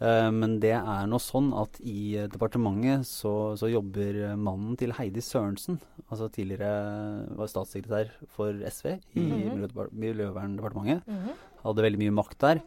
Eh, 0.00 0.30
Men 0.34 0.58
det 0.60 0.72
er 0.74 1.06
nå 1.06 1.20
sånn 1.22 1.52
at 1.54 1.78
i 1.80 2.16
eh, 2.18 2.26
departementet 2.30 3.06
så, 3.06 3.54
så 3.58 3.70
jobber 3.70 4.16
eh, 4.30 4.36
mannen 4.36 4.76
til 4.80 4.90
Heidi 4.96 5.22
Sørensen, 5.22 5.78
altså 6.10 6.28
tidligere 6.34 7.28
var 7.38 7.50
statssekretær 7.50 8.10
for 8.34 8.52
SV 8.52 8.86
i 9.14 9.20
mm 9.20 9.68
-hmm. 9.70 9.90
Miljøverndepartementet, 9.92 11.06
Mhm. 11.06 11.30
hadde 11.64 11.82
veldig 11.82 11.98
mye 11.98 12.10
makt 12.22 12.38
der. 12.40 12.60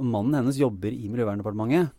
Mannen 0.00 0.34
hennes 0.34 0.56
jobber 0.58 0.88
i 0.90 1.08
Miljøverndepartementet 1.08 1.90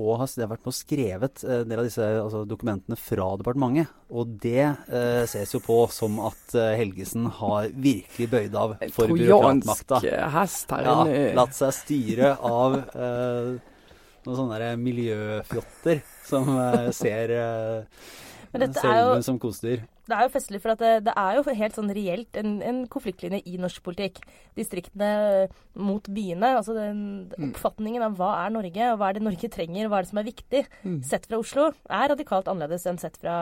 og 0.00 0.22
har 0.22 0.30
vært 0.48 0.62
med 0.64 0.70
og 0.70 0.76
skrevet 0.76 1.42
eh, 1.44 1.58
en 1.62 1.68
del 1.68 1.82
av 1.82 1.88
disse 1.88 2.06
altså, 2.22 2.44
dokumentene 2.48 2.96
fra 2.96 3.26
departementet. 3.40 3.90
Og 4.12 4.38
det 4.40 4.62
eh, 4.64 5.24
ses 5.28 5.52
jo 5.52 5.60
på 5.64 5.76
som 5.92 6.16
at 6.24 6.54
eh, 6.56 6.76
Helgesen 6.80 7.28
har 7.40 7.68
virkelig 7.74 8.30
bøyd 8.32 8.56
av 8.56 8.78
for 8.94 9.12
byråkratmakta. 9.12 10.00
hest 10.36 10.72
her 10.72 10.88
Ja, 10.88 10.96
latt 11.36 11.58
seg 11.58 11.76
styre 11.76 12.34
av 12.40 12.78
eh, 12.80 13.52
noen 14.22 14.38
sånne 14.38 14.74
miljøfjotter 14.80 16.02
som 16.26 16.50
eh, 16.56 16.90
ser, 16.94 17.32
eh, 17.36 18.10
Men 18.52 18.60
dette 18.66 18.82
er 18.84 19.00
jo 19.00 19.22
som 19.24 19.38
kosedyr. 19.40 19.82
Det 20.02 20.16
er 20.18 20.24
jo 20.26 20.32
festlig, 20.34 20.58
for 20.60 20.72
at 20.74 20.80
det, 20.82 20.88
det 21.06 21.12
er 21.16 21.36
jo 21.38 21.42
helt 21.56 21.76
sånn 21.78 21.92
reelt 21.94 22.36
en, 22.36 22.56
en 22.66 22.80
konfliktlinje 22.90 23.38
i 23.46 23.54
norsk 23.56 23.84
politikk. 23.86 24.18
Distriktene 24.58 25.48
mot 25.78 26.02
byene. 26.12 26.56
altså 26.58 26.74
den 26.74 27.02
Mm. 27.32 27.52
Oppfatningen 27.52 28.02
av 28.02 28.16
hva 28.18 28.30
er 28.44 28.50
Norge, 28.52 28.86
og 28.92 28.98
hva 28.98 29.08
er 29.08 29.14
det 29.16 29.22
Norge 29.22 29.48
trenger, 29.48 29.88
hva 29.88 29.98
er 29.98 30.02
det 30.02 30.10
som 30.10 30.18
er 30.18 30.26
viktig, 30.26 30.62
Mm. 30.84 31.02
sett 31.04 31.26
fra 31.26 31.38
Oslo, 31.38 31.72
er 31.88 32.08
radikalt 32.10 32.46
annerledes 32.50 32.84
enn 32.86 32.98
sett 32.98 33.16
fra 33.16 33.36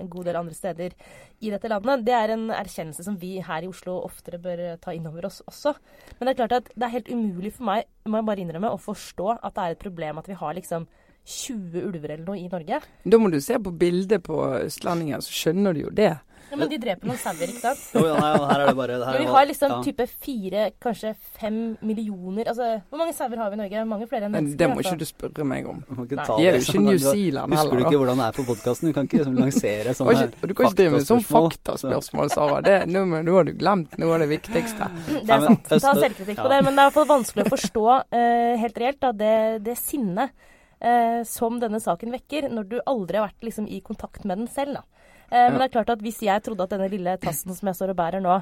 en 0.00 0.08
god 0.08 0.24
del 0.26 0.36
andre 0.36 0.54
steder 0.54 0.92
i 1.40 1.50
dette 1.50 1.68
landet. 1.68 2.04
Det 2.04 2.14
er 2.14 2.30
en 2.34 2.48
erkjennelse 2.50 3.02
som 3.02 3.16
vi 3.16 3.40
her 3.40 3.62
i 3.64 3.68
Oslo 3.68 3.98
oftere 4.04 4.38
bør 4.38 4.78
ta 4.80 4.92
inn 4.92 5.06
over 5.06 5.26
oss 5.26 5.42
også. 5.48 5.74
Men 6.20 6.26
det 6.28 6.34
er 6.38 6.46
klart 6.46 6.56
at 6.60 6.70
det 6.76 6.82
er 6.86 6.94
helt 6.94 7.08
umulig 7.10 7.52
for 7.52 7.64
meg, 7.64 7.84
må 8.06 8.18
jeg 8.20 8.26
bare 8.26 8.44
innrømme, 8.44 8.70
å 8.70 8.78
forstå 8.78 9.38
at 9.42 9.54
det 9.54 9.62
er 9.64 9.70
et 9.70 9.78
problem 9.82 10.18
at 10.18 10.26
vi 10.28 10.34
har 10.34 10.54
liksom 10.54 10.86
20 11.26 11.82
ulver 11.88 12.14
eller 12.14 12.24
noe 12.26 12.38
i 12.38 12.48
Norge. 12.50 12.80
Da 13.04 13.18
må 13.18 13.32
du 13.32 13.40
se 13.42 13.58
på 13.58 13.74
bildet 13.74 14.22
på 14.26 14.38
østlendinger, 14.62 15.24
så 15.24 15.34
skjønner 15.34 15.74
du 15.74 15.86
jo 15.86 15.92
det. 15.94 16.14
Ja, 16.46 16.56
men 16.60 16.68
de 16.70 16.76
dreper 16.78 17.08
noen 17.08 17.18
sauer, 17.18 17.50
ikke 17.50 17.58
sant? 17.58 17.80
Jo, 17.96 18.04
ja, 18.06 18.14
nei, 18.22 18.28
her 18.38 18.62
er 18.62 18.68
det 18.70 18.74
bare 18.78 18.98
her 19.02 19.18
vi 19.18 19.26
har 19.32 19.46
liksom 19.48 19.72
ja. 19.72 19.78
type 19.82 20.04
fire, 20.06 20.66
kanskje 20.82 21.10
fem 21.40 21.56
millioner 21.82 22.52
Altså, 22.52 22.68
hvor 22.86 23.00
mange 23.00 23.16
sauer 23.16 23.40
har 23.42 23.50
vi 23.50 23.58
i 23.58 23.60
Norge? 23.64 23.82
Mange 23.90 24.06
flere 24.10 24.28
enn 24.28 24.34
mennesker. 24.36 24.60
det 24.60 24.68
må 24.70 24.78
altså. 24.78 24.94
ikke 24.94 25.02
du 25.02 25.08
spørre 25.10 25.46
meg 25.48 25.66
om. 25.70 25.82
De 26.06 26.20
er 26.20 26.58
jo 26.58 26.62
ikke 26.62 26.84
New 26.84 27.00
Zealand 27.02 27.56
heller. 27.56 27.56
Husker 27.56 27.74
du 27.74 27.82
ikke 27.82 27.92
da. 27.96 28.00
hvordan 28.04 28.22
det 28.22 28.28
er 28.28 28.38
på 28.38 28.46
podkasten? 28.52 28.90
Du 28.90 28.96
kan 28.96 29.10
ikke 29.10 29.20
liksom 29.20 29.38
lansere 29.40 29.96
sånne 29.98 30.16
faktaspørsmål. 30.22 30.50
du 30.52 30.54
kan 30.54 30.70
ikke 30.70 30.80
drive 30.82 30.94
med 30.94 31.08
sånn 31.10 31.24
faktaspørsmål. 31.32 32.34
Sara. 32.36 32.62
Det, 32.66 32.78
nå, 32.94 33.06
men 33.10 33.26
nå 33.26 33.38
har 33.40 33.48
du 33.48 33.54
glemt 33.58 33.98
noe 33.98 34.14
av 34.14 34.22
det 34.22 34.30
viktigste. 34.36 34.90
Det 35.10 35.24
er 35.26 35.48
sant. 35.50 35.70
Ta 35.72 35.96
selvkritikk 35.98 36.44
på 36.44 36.50
det. 36.52 36.62
Men 36.62 36.76
det 36.76 36.78
er 36.78 36.84
i 36.84 36.92
hvert 36.92 37.00
fall 37.00 37.10
vanskelig 37.10 37.48
å 37.48 37.54
forstå 37.56 37.86
uh, 37.90 38.52
helt 38.62 38.84
reelt 38.84 39.02
da, 39.02 39.16
det, 39.16 39.38
det 39.66 39.80
sinnet 39.80 40.54
eh, 40.80 41.22
som 41.24 41.60
denne 41.60 41.80
saken 41.80 42.12
vekker, 42.12 42.48
når 42.52 42.68
du 42.68 42.76
aldri 42.86 43.18
har 43.20 43.28
vært 43.30 43.42
liksom, 43.48 43.68
i 43.68 43.80
kontakt 43.80 44.24
med 44.24 44.38
den 44.42 44.48
selv. 44.48 44.74
Da. 44.80 44.82
Eh, 45.30 45.48
Men 45.50 45.58
det 45.58 45.68
er 45.70 45.74
klart 45.78 45.90
at 45.96 46.02
hvis 46.04 46.20
jeg 46.22 46.42
trodde 46.46 46.62
at 46.66 46.70
denne 46.76 46.90
lille 46.92 47.16
tassen 47.22 47.54
som 47.54 47.66
jeg 47.70 47.74
står 47.78 47.94
og 47.94 47.96
bærer 48.02 48.20
nå, 48.22 48.40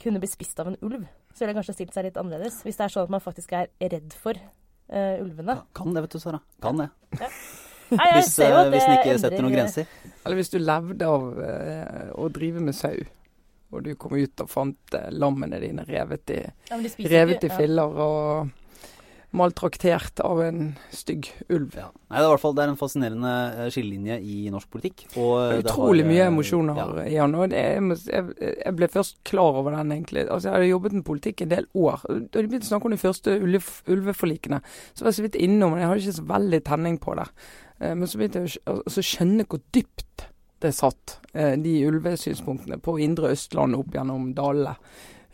kunne 0.00 0.18
bli 0.18 0.26
spist 0.26 0.58
av 0.58 0.72
en 0.72 0.78
ulv, 0.82 1.04
så 1.34 1.42
ville 1.44 1.52
jeg 1.54 1.58
kanskje 1.60 1.74
stilt 1.76 1.94
seg 1.94 2.04
litt 2.08 2.16
annerledes. 2.18 2.62
Hvis 2.66 2.76
det 2.80 2.84
er 2.88 2.94
sånn 2.94 3.04
at 3.06 3.12
man 3.14 3.22
faktisk 3.22 3.52
er 3.54 3.68
redd 3.80 4.14
for 4.18 4.34
eh, 4.38 5.20
ulvene. 5.22 5.60
Kan 5.74 5.94
det, 5.94 6.02
vet 6.06 6.16
du, 6.16 6.18
Sara. 6.22 6.40
Kan 6.62 6.80
det. 6.82 6.88
Nei, 7.94 8.06
Hvis, 8.16 8.32
at 8.40 8.70
hvis 8.72 8.82
den 8.86 8.94
ikke 8.96 9.10
endrer- 9.12 9.20
setter 9.22 9.42
noen 9.44 9.54
grenser. 9.54 9.86
Eller 10.24 10.38
hvis 10.40 10.50
du 10.50 10.56
levde 10.58 11.06
av 11.06 11.26
uh, 11.36 12.08
å 12.18 12.28
drive 12.32 12.62
med 12.64 12.74
sau, 12.74 12.96
og 13.74 13.82
du 13.84 13.92
kom 14.00 14.14
ut 14.16 14.40
og 14.42 14.48
fant 14.50 14.96
uh, 14.96 15.04
lammene 15.12 15.60
dine 15.62 15.84
revet 15.86 16.32
i, 16.34 16.40
Ja, 16.70 16.78
revet 16.80 17.36
ikke- 17.44 17.52
i 17.52 17.56
filler 17.58 17.94
og 18.06 18.50
maltraktert 19.34 20.20
av 20.20 20.40
en 20.42 20.74
stygg 20.94 21.28
ulv. 21.48 21.74
Ja. 21.76 21.88
Nei, 22.10 22.20
det 22.22 22.28
er 22.28 22.40
fall 22.40 22.54
det 22.56 22.64
er 22.64 22.70
en 22.72 22.78
fascinerende 22.78 23.32
eh, 23.50 23.70
skillelinje 23.74 24.18
i 24.22 24.36
norsk 24.54 24.70
politikk. 24.70 25.06
Eh, 25.10 25.58
utrolig 25.60 26.04
har, 26.04 26.10
mye 26.12 26.22
eh, 26.22 26.30
emosjoner 26.30 26.78
ja. 26.78 26.86
i 27.10 27.18
han. 27.18 27.34
Og 27.38 27.56
jeg, 27.56 27.82
jeg, 28.06 28.74
ble 28.78 28.88
først 28.92 29.18
klar 29.26 29.58
over 29.60 29.74
den, 29.74 29.92
egentlig. 29.96 30.26
Altså, 30.28 30.50
Jeg 30.50 30.56
hadde 30.58 30.70
jobbet 30.70 30.96
med 30.98 31.06
politikk 31.08 31.44
en 31.44 31.54
del 31.54 31.68
år. 31.74 32.06
Da 32.06 32.38
de 32.38 32.46
begynte 32.46 32.68
å 32.68 32.72
snakke 32.72 32.90
om 32.90 32.96
de 32.96 33.02
første 33.02 33.36
ulveforlikene, 33.42 34.62
så 34.94 35.04
var 35.04 35.12
jeg 35.12 35.18
så 35.18 35.26
vidt 35.26 35.40
innom, 35.42 35.74
men 35.74 35.82
jeg 35.82 35.90
hadde 35.90 36.04
ikke 36.04 36.18
så 36.20 36.28
veldig 36.30 36.62
tenning 36.70 37.00
på 37.02 37.18
det. 37.18 37.28
Men 37.84 38.06
så 38.08 38.20
begynte 38.20 38.44
jeg 38.44 38.56
å 38.62 38.78
altså, 38.78 39.02
skjønne 39.04 39.48
hvor 39.50 39.64
dypt 39.74 40.28
det 40.62 40.70
satt, 40.72 41.18
de 41.34 41.72
ulvesynspunktene 41.84 42.78
på 42.80 42.94
indre 43.02 43.34
Østland 43.34 43.76
opp 43.76 43.96
gjennom 43.96 44.30
dalene. 44.36 44.78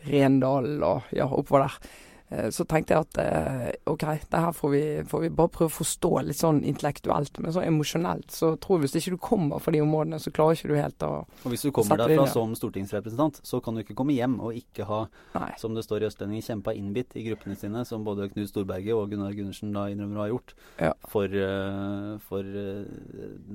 Rendalen 0.01 0.81
og 0.81 1.11
ja, 1.13 1.27
oppover 1.29 1.67
der. 1.67 1.91
Eh, 2.31 2.47
så 2.55 2.63
tenkte 2.69 2.95
jeg 2.95 3.03
at 3.03 3.17
eh, 3.19 3.71
OK, 3.91 4.05
det 4.31 4.39
her 4.39 4.53
får 4.55 4.71
vi, 4.71 4.81
får 5.11 5.23
vi 5.25 5.29
bare 5.35 5.51
prøve 5.51 5.67
å 5.67 5.75
forstå 5.81 6.11
litt 6.29 6.39
sånn 6.39 6.61
intellektuelt. 6.67 7.39
Men 7.43 7.51
sånn 7.55 7.67
emosjonelt 7.67 8.31
så 8.31 8.53
tror 8.61 8.79
jeg 8.79 8.85
hvis 8.87 8.95
ikke 9.01 9.15
du 9.17 9.21
kommer 9.25 9.59
fra 9.59 9.73
de 9.75 9.81
områdene, 9.83 10.19
så 10.23 10.31
klarer 10.31 10.55
ikke 10.55 10.71
du 10.71 10.77
helt 10.79 11.03
å 11.03 11.11
Og 11.43 11.47
hvis 11.51 11.65
du 11.67 11.71
kommer 11.75 11.99
derfra 11.99 12.27
som 12.31 12.53
stortingsrepresentant, 12.55 13.41
så 13.43 13.59
kan 13.63 13.75
du 13.75 13.83
ikke 13.83 13.97
komme 13.99 14.15
hjem 14.15 14.37
og 14.39 14.55
ikke 14.55 14.87
ha, 14.87 15.01
Nei. 15.35 15.49
som 15.59 15.75
det 15.75 15.83
står 15.83 16.05
i 16.05 16.09
Østlendingen, 16.11 16.45
kjempa 16.45 16.75
innbitt 16.77 17.17
i 17.19 17.25
gruppene 17.27 17.57
sine, 17.59 17.83
som 17.89 18.05
både 18.07 18.29
Knut 18.31 18.47
Storberget 18.53 18.95
og 18.95 19.11
Gunnar 19.11 19.35
Gundersen 19.35 19.75
da 19.75 19.87
innrømmer 19.91 20.21
å 20.21 20.25
ha 20.25 20.29
gjort, 20.31 20.55
Ja. 20.79 20.93
for, 21.11 21.25
eh, 21.27 22.15
for 22.29 22.43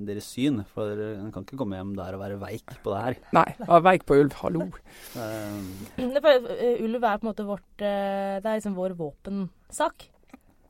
deres 0.06 0.28
syn. 0.28 0.60
For 0.74 0.92
en 0.92 1.32
kan 1.32 1.44
ikke 1.46 1.56
komme 1.58 1.78
hjem 1.80 1.94
der 1.96 2.14
og 2.16 2.20
være 2.20 2.38
veik 2.44 2.76
på 2.84 2.92
det 2.92 3.02
her. 3.06 3.16
Nei. 3.32 3.48
være 3.64 3.82
veik 3.88 4.04
på 4.06 4.20
ulv. 4.20 4.36
Hallo. 4.42 4.68
Eh, 5.16 6.04
Ulv 6.06 7.04
er 7.04 7.18
på 7.18 7.24
en 7.24 7.30
måte 7.30 7.44
vårt 7.46 7.64
Det 7.78 8.44
er 8.44 8.60
liksom 8.66 8.74
vår 8.74 8.94
våpensak. 8.98 10.10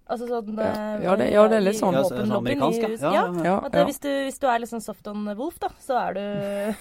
Altså 0.09 0.29
sånn 0.29 0.57
Ja. 0.57 0.63
eh, 0.63 1.03
Ja, 1.03 1.17
det- 1.17 1.31
ja, 1.33 1.49
det 1.49 1.57
er 1.57 1.61
litt 1.61 1.77
sånn. 1.81 1.93
ja, 1.93 2.03
så, 2.05 2.27
så 2.27 2.37
amerikansk, 2.37 2.81
ja. 2.81 2.89
Ja. 2.89 3.13
ja. 3.13 3.33
ja. 3.33 3.43
Ja, 3.45 3.57
At, 3.67 3.75
eh, 3.75 3.85
hvis, 3.87 3.99
du, 4.01 4.09
hvis 4.09 4.39
du 4.39 4.47
er 4.47 4.59
litt 4.61 4.71
sånn 4.71 4.83
soft 4.83 5.07
on 5.09 5.25
wolf, 5.37 5.59
da, 5.59 5.69
så 5.81 5.97
er 6.09 6.15
du 6.15 6.77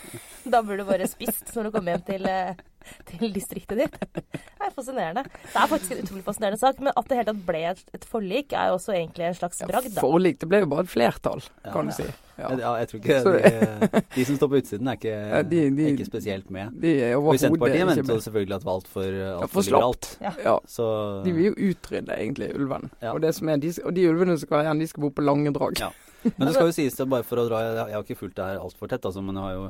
Da 0.52 0.62
blir 0.62 0.78
du 0.78 0.84
bare 0.86 1.08
spist 1.08 1.56
når 1.56 1.64
du 1.64 1.72
kommer 1.72 1.96
hjem 1.98 2.06
til, 2.06 2.26
eh, 2.28 2.54
til 3.10 3.32
distriktet 3.36 3.78
ditt. 3.84 3.98
Det 4.26 4.68
er 4.68 4.74
fascinerende. 4.76 5.24
Det 5.26 5.56
er 5.62 5.72
faktisk 5.72 5.96
en 5.96 6.04
utrolig 6.04 6.24
fascinerende 6.28 6.60
sak, 6.62 6.80
men 6.84 6.94
at 6.96 7.08
det 7.10 7.18
hele 7.20 7.32
tatt 7.34 7.46
ble 7.48 7.64
et, 7.72 7.82
et 7.98 8.06
forlik, 8.10 8.54
er 8.54 8.72
jo 8.72 8.78
også 8.80 8.96
egentlig 8.98 9.28
en 9.32 9.40
slags 9.42 9.64
bragd, 9.66 9.92
Ja, 9.96 10.02
Forlik. 10.04 10.40
Det 10.42 10.50
ble 10.52 10.64
jo 10.66 10.70
bare 10.76 10.86
et 10.88 10.94
flertall, 10.94 11.44
Ja. 11.66 11.72
kan 11.74 11.90
du 11.92 11.96
si. 11.96 12.06
Ja. 12.36 12.50
Ja. 12.60 12.72
jeg 12.82 12.88
tror 12.92 13.00
ikke 13.00 13.20
de, 13.24 14.02
de 14.12 14.24
som 14.28 14.36
står 14.36 14.50
på 14.52 14.58
utsiden, 14.60 14.88
er 14.92 14.98
ikke, 15.00 15.12
Ja, 15.36 15.42
de- 15.48 15.70
de- 15.78 15.86
ikke 15.94 16.08
spesielt 16.10 16.50
med. 16.52 16.74
De 16.84 16.92
er 17.10 17.16
Og 17.16 17.38
Senterpartiet 17.40 17.88
mente 17.88 18.12
jo 18.12 18.20
selvfølgelig 18.26 18.58
at 18.58 18.66
det 18.66 18.68
var 18.68 18.80
altfor 18.82 19.06
alt 19.30 19.54
for 19.54 19.62
liberalt. 19.70 20.10
slapt. 20.20 20.42
Ja. 20.44 20.58
Så 20.68 20.88
De 21.24 21.32
vil 21.38 21.46
jo 21.54 21.70
utrydde 21.72 22.18
egentlig 22.20 22.50
ulven. 22.60 22.90
Ja. 23.02 23.14
Og, 23.14 23.22
det 23.24 23.32
som 23.38 23.48
er, 23.50 23.56
de, 23.64 23.72
og 23.86 23.96
de 23.96 24.04
ulvene 24.10 24.36
som 24.36 24.44
skal 24.50 24.58
være 24.58 24.68
igjen, 24.68 24.84
de 24.84 24.88
skal 24.92 25.06
bo 25.08 25.10
på 25.16 25.24
Langedrag. 25.24 25.80
Ja. 25.80 25.90
Men 26.26 26.48
det 26.50 26.56
skal 26.58 26.68
jo 26.68 26.76
sies, 26.82 27.00
bare 27.08 27.24
for 27.24 27.40
å 27.40 27.48
dra 27.48 27.62
Jeg, 27.64 27.76
jeg 27.86 27.96
har 27.96 28.04
ikke 28.04 28.20
fulgt 28.20 28.36
det 28.36 28.46
her 28.52 28.60
altfor 28.60 28.92
tett, 28.92 29.06
altså, 29.08 29.24
men 29.24 29.40
jeg 29.40 29.46
har 29.48 29.56
jo 29.56 29.66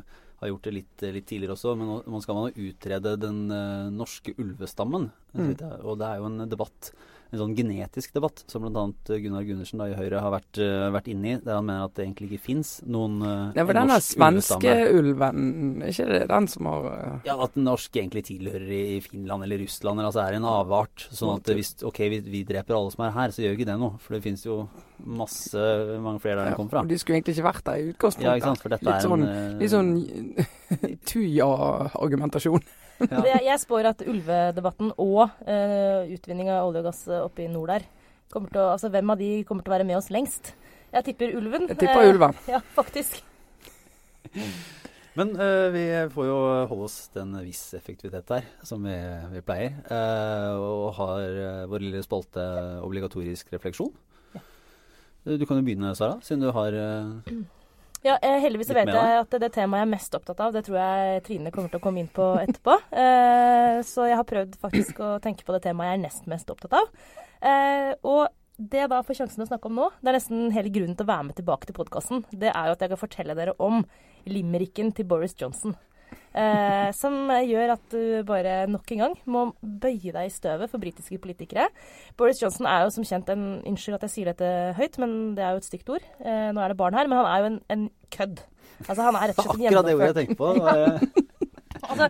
har 0.45 0.53
gjort 0.53 0.67
det 0.67 0.75
litt, 0.77 1.05
litt 1.15 1.27
tidligere 1.29 1.55
også. 1.55 1.75
Men 1.79 1.91
nå, 2.05 2.21
skal 2.23 2.39
man 2.39 2.55
utrede 2.55 3.15
den 3.21 3.43
eh, 3.53 3.89
norske 3.93 4.35
ulvestammen. 4.41 5.09
Mm. 5.35 5.51
Og 5.83 5.99
det 5.99 6.09
er 6.09 6.21
jo 6.21 6.29
en 6.29 6.45
debatt, 6.51 6.91
en 7.35 7.41
sånn 7.43 7.55
genetisk 7.57 8.15
debatt, 8.15 8.43
som 8.51 8.65
bl.a. 8.65 8.85
Gunnar 9.05 9.45
Gundersen 9.47 9.81
da, 9.81 9.89
i 9.91 9.97
Høyre 9.97 10.23
har 10.23 10.33
vært, 10.33 10.59
eh, 10.63 10.87
vært 10.95 11.09
inne 11.11 11.33
i. 11.33 11.35
Der 11.43 11.59
han 11.59 11.67
mener 11.67 11.89
at 11.89 11.95
det 11.97 12.05
egentlig 12.05 12.31
ikke 12.31 12.45
fins 12.47 12.77
noen 12.87 13.19
uh, 13.21 13.53
Det 13.55 13.65
var 13.67 13.79
denne 13.81 13.99
svenske 14.03 14.75
ulven, 14.95 15.45
er 15.83 15.93
ikke 15.93 16.07
det 16.11 16.21
den 16.31 16.49
som 16.51 16.71
har 16.71 16.87
uh... 16.89 17.19
Ja, 17.27 17.37
At 17.43 17.57
den 17.57 17.67
norsk 17.67 17.99
egentlig 18.01 18.25
tilhører 18.31 18.71
i 18.71 18.99
Finland 19.05 19.45
eller 19.45 19.61
Russland, 19.65 19.99
eller 19.99 20.09
altså 20.11 20.23
er 20.25 20.39
en 20.39 20.49
avart. 20.49 21.07
Sånn 21.11 21.35
at 21.35 21.53
hvis 21.55 21.75
ok, 21.85 22.01
vi, 22.15 22.21
vi 22.25 22.43
dreper 22.47 22.77
alle 22.77 22.93
som 22.95 23.05
er 23.05 23.15
her, 23.19 23.35
så 23.35 23.43
gjør 23.45 23.59
ikke 23.59 23.69
det 23.69 23.79
noe. 23.81 23.99
For 24.01 24.17
det 24.17 24.23
fins 24.25 24.45
jo 24.47 24.63
masse 25.05 25.59
mange 26.01 26.21
flere 26.23 26.39
der 26.39 26.49
ja, 26.49 26.53
den 26.53 26.59
kom 26.59 26.71
fra. 26.71 26.85
og 26.85 26.89
De 26.89 26.97
skulle 26.99 27.19
egentlig 27.19 27.35
ikke 27.37 27.49
vært 27.49 27.65
der 27.67 27.81
i 27.81 27.91
utgangspunktet. 27.91 28.29
Ja, 28.29 28.39
ikke 28.39 28.51
sant. 28.53 28.63
For 28.63 28.73
dette 28.73 28.87
Litt 28.87 28.95
er 28.95 29.05
sånn- 29.05 29.27
en 29.27 29.35
eh, 29.35 29.59
Litt 29.59 29.73
sånn 29.75 29.93
Tuja-argumentasjon. 31.11 32.63
Ja. 32.99 33.21
Det- 33.21 33.43
Jeg 33.45 33.59
spår 33.63 33.89
at 33.91 34.01
ulvedebatten 34.07 34.91
og 34.97 35.21
uh, 35.47 36.01
utvinning 36.15 36.49
av 36.49 36.67
olje 36.69 36.81
og 36.83 36.87
gass 36.91 37.01
eh, 37.07 37.21
oppe 37.25 37.43
i 37.45 37.49
nord 37.51 37.67
der 37.73 37.85
kommer 38.31 38.49
til 38.51 38.59
å, 38.63 38.71
altså 38.73 38.89
Hvem 38.91 39.09
av 39.13 39.19
de 39.21 39.29
kommer 39.47 39.63
til 39.63 39.71
å 39.71 39.75
være 39.77 39.85
med 39.87 39.97
oss 39.99 40.09
lengst? 40.11 40.53
Jeg 40.95 41.03
tipper 41.09 41.35
ulven. 41.37 41.67
Jeg 41.69 41.77
tipper 41.81 42.01
Eh, 42.05 42.09
ulven. 42.13 42.33
Ja, 42.47 42.59
faktisk. 42.75 43.21
Men 45.15 45.31
uh, 45.39 45.69
vi 45.71 45.83
får 46.11 46.25
jo 46.27 46.37
holde 46.67 46.87
oss 46.89 46.95
til 47.13 47.21
en 47.23 47.37
viss 47.45 47.61
effektivitet 47.77 48.27
der, 48.27 48.47
som 48.67 48.83
vi, 48.83 48.95
vi 49.31 49.41
pleier. 49.47 49.77
Uh, 49.87 50.55
og 50.59 50.89
har 50.97 51.21
eh, 51.23 51.61
vår 51.71 51.85
lille 51.85 52.01
spalte 52.03 52.43
obligatorisk 52.83 53.53
refleksjon. 53.55 53.93
Ja. 54.35 54.41
Du 55.39 55.45
kan 55.47 55.61
jo 55.61 55.63
begynne, 55.67 55.93
Sara, 55.95 56.17
siden 56.25 56.43
du 56.43 56.51
har 56.55 56.75
eh, 56.75 57.37
Ja, 58.05 58.19
eh, 58.21 58.37
Heldigvis 58.43 58.69
vet 58.69 58.91
jeg 58.93 59.17
at 59.17 59.31
det 59.41 59.47
temaet 59.55 59.81
jeg 59.81 59.87
er 59.87 59.93
mest 59.95 60.15
opptatt 60.17 60.41
av, 60.45 60.51
det 60.53 60.61
tror 60.67 60.77
jeg 60.77 61.21
Trine 61.25 61.51
kommer 61.53 61.71
til 61.73 61.79
å 61.79 61.83
komme 61.83 62.03
inn 62.03 62.11
på 62.13 62.31
etterpå. 62.43 62.77
Eh, 63.05 63.81
så 63.83 64.05
jeg 64.07 64.15
har 64.15 64.27
prøvd 64.27 64.53
faktisk 64.61 64.99
å 65.03 65.07
tenke 65.23 65.43
på 65.43 65.51
det 65.51 65.65
temaet 65.65 65.89
jeg 65.89 65.97
er 65.97 66.03
nest 66.05 66.27
mest 66.31 66.51
opptatt 66.53 66.77
av. 66.77 66.85
Eh, 67.43 67.91
og 68.07 68.29
det 68.55 68.79
jeg 68.83 68.91
da 68.91 69.01
får 69.03 69.17
sjansen 69.17 69.41
til 69.41 69.45
å 69.47 69.49
snakke 69.49 69.67
om 69.67 69.75
nå, 69.81 69.89
det 69.99 70.11
er 70.11 70.15
nesten 70.15 70.53
hele 70.55 70.71
grunnen 70.71 70.95
til 70.95 71.03
å 71.03 71.09
være 71.09 71.25
med 71.27 71.37
tilbake 71.39 71.67
til 71.67 71.75
podkasten, 71.75 72.23
det 72.31 72.53
er 72.53 72.69
jo 72.69 72.75
at 72.77 72.85
jeg 72.85 72.93
kan 72.93 73.01
fortelle 73.01 73.35
dere 73.35 73.57
om 73.59 73.81
limericken 74.29 74.93
til 74.95 75.09
Boris 75.09 75.35
Johnson. 75.41 75.75
Eh, 76.35 76.89
som 76.91 77.29
gjør 77.31 77.75
at 77.77 77.93
du 77.93 77.99
bare 78.27 78.65
nok 78.67 78.91
en 78.91 79.01
gang 79.05 79.13
må 79.31 79.45
bøye 79.63 80.11
deg 80.11 80.27
i 80.27 80.33
støvet 80.33 80.71
for 80.71 80.83
britiske 80.83 81.19
politikere. 81.23 81.69
Boris 82.19 82.41
Johnson 82.43 82.67
er 82.67 82.83
jo 82.83 82.91
som 82.97 83.07
kjent 83.07 83.31
en 83.31 83.45
Unnskyld 83.63 83.95
at 83.95 84.03
jeg 84.09 84.13
sier 84.17 84.31
dette 84.33 84.49
høyt, 84.75 84.99
men 84.99 85.13
det 85.37 85.45
er 85.45 85.55
jo 85.55 85.63
et 85.63 85.69
stygt 85.69 85.93
ord. 85.95 86.03
Eh, 86.19 86.49
nå 86.51 86.59
er 86.59 86.73
det 86.73 86.79
barn 86.81 86.97
her, 86.97 87.07
men 87.07 87.21
han 87.21 87.31
er 87.31 87.39
jo 87.39 87.51
en, 87.53 87.61
en 87.71 87.87
kødd. 88.11 88.43
Altså, 88.83 88.99
han 88.99 89.15
er 89.15 89.31
rett 89.31 89.39
og 89.39 89.47
slett 89.47 89.61
en 89.61 89.67
Akkurat 89.71 89.87
det 89.87 89.95
ordet 89.95 90.09
jeg 90.09 90.11
gjennomført 90.11 90.19
tenkte 90.19 90.41
på. 90.43 91.21
Altså, 91.85 92.07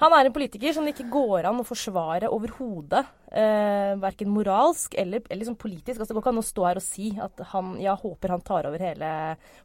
han 0.00 0.14
er 0.16 0.28
en 0.28 0.34
politiker 0.34 0.72
som 0.72 0.86
det 0.86 0.94
ikke 0.94 1.10
går 1.12 1.48
an 1.50 1.60
å 1.60 1.66
forsvare 1.66 2.30
overhodet. 2.32 3.02
Eh, 3.30 3.92
verken 4.00 4.32
moralsk 4.32 4.96
eller, 4.98 5.22
eller 5.28 5.42
liksom 5.42 5.58
politisk. 5.60 6.00
Altså, 6.00 6.10
det 6.10 6.16
går 6.16 6.24
ikke 6.24 6.32
an 6.32 6.42
å 6.42 6.46
stå 6.48 6.66
her 6.66 6.80
og 6.80 6.84
si 6.84 7.10
at 7.20 7.42
han 7.52 7.74
ja, 7.82 7.94
håper 8.00 8.32
han 8.34 8.42
tar 8.42 8.66
over 8.66 8.82
hele 8.82 9.10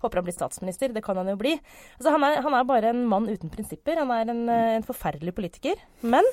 Håper 0.03 0.19
han 0.19 0.27
blir 0.27 0.35
statsminister. 0.35 0.91
Det 0.93 1.03
kan 1.05 1.17
han 1.21 1.31
jo 1.31 1.37
bli. 1.39 1.55
Altså, 1.95 2.11
han, 2.11 2.27
er, 2.27 2.41
han 2.45 2.57
er 2.57 2.67
bare 2.67 2.91
en 2.91 3.05
mann 3.09 3.29
uten 3.31 3.53
prinsipper. 3.53 4.01
Han 4.03 4.11
er 4.13 4.33
en, 4.33 4.43
eh, 4.51 4.73
en 4.79 4.87
forferdelig 4.87 5.33
politiker. 5.39 5.79
Men 6.03 6.27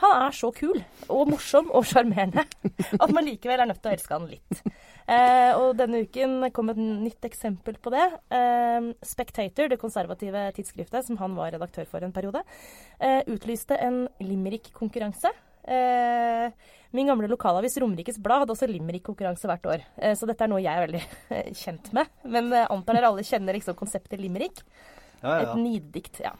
han 0.00 0.14
er 0.26 0.36
så 0.36 0.50
kul 0.54 0.78
og 1.08 1.28
morsom 1.30 1.70
og 1.76 1.84
sjarmerende 1.88 2.44
at 2.96 3.12
man 3.12 3.26
likevel 3.26 3.60
er 3.60 3.68
nødt 3.70 3.82
til 3.82 3.90
å 3.90 3.94
elske 3.96 4.16
han 4.16 4.28
litt. 4.30 4.62
Eh, 5.10 5.52
og 5.58 5.74
denne 5.78 6.04
uken 6.06 6.48
kom 6.54 6.70
et 6.72 6.78
nytt 6.80 7.26
eksempel 7.26 7.76
på 7.82 7.92
det. 7.92 8.06
Eh, 8.36 8.90
Spectator, 9.04 9.70
det 9.72 9.80
konservative 9.82 10.44
tidsskriftet 10.56 11.08
som 11.08 11.18
han 11.20 11.34
var 11.38 11.52
redaktør 11.56 11.88
for 11.90 12.06
en 12.06 12.14
periode, 12.14 12.44
eh, 13.00 13.22
utlyste 13.26 13.78
en 13.82 14.04
limerick-konkurranse. 14.22 15.32
Eh, 15.70 16.50
min 16.96 17.10
gamle 17.10 17.28
lokalavis 17.30 17.76
Romerikes 17.82 18.18
Blad 18.22 18.44
hadde 18.44 18.54
også 18.54 18.68
limerick-konkurranse 18.70 19.50
hvert 19.50 19.66
år. 19.74 19.84
Eh, 19.98 20.14
så 20.18 20.28
dette 20.30 20.46
er 20.46 20.52
noe 20.52 20.62
jeg 20.62 20.72
er 20.72 20.86
veldig 20.86 21.02
eh, 21.36 21.50
kjent 21.62 21.92
med. 21.96 22.12
Men 22.24 22.52
antar 22.62 22.96
dere 22.96 23.10
alle 23.10 23.26
kjenner 23.26 23.58
liksom 23.58 23.76
konseptet 23.78 24.22
limerick. 24.22 24.62
ja, 25.22 25.40
Et 25.42 25.54
nidikt, 25.58 25.66
niddikt, 25.66 26.22
ja. 26.24 26.36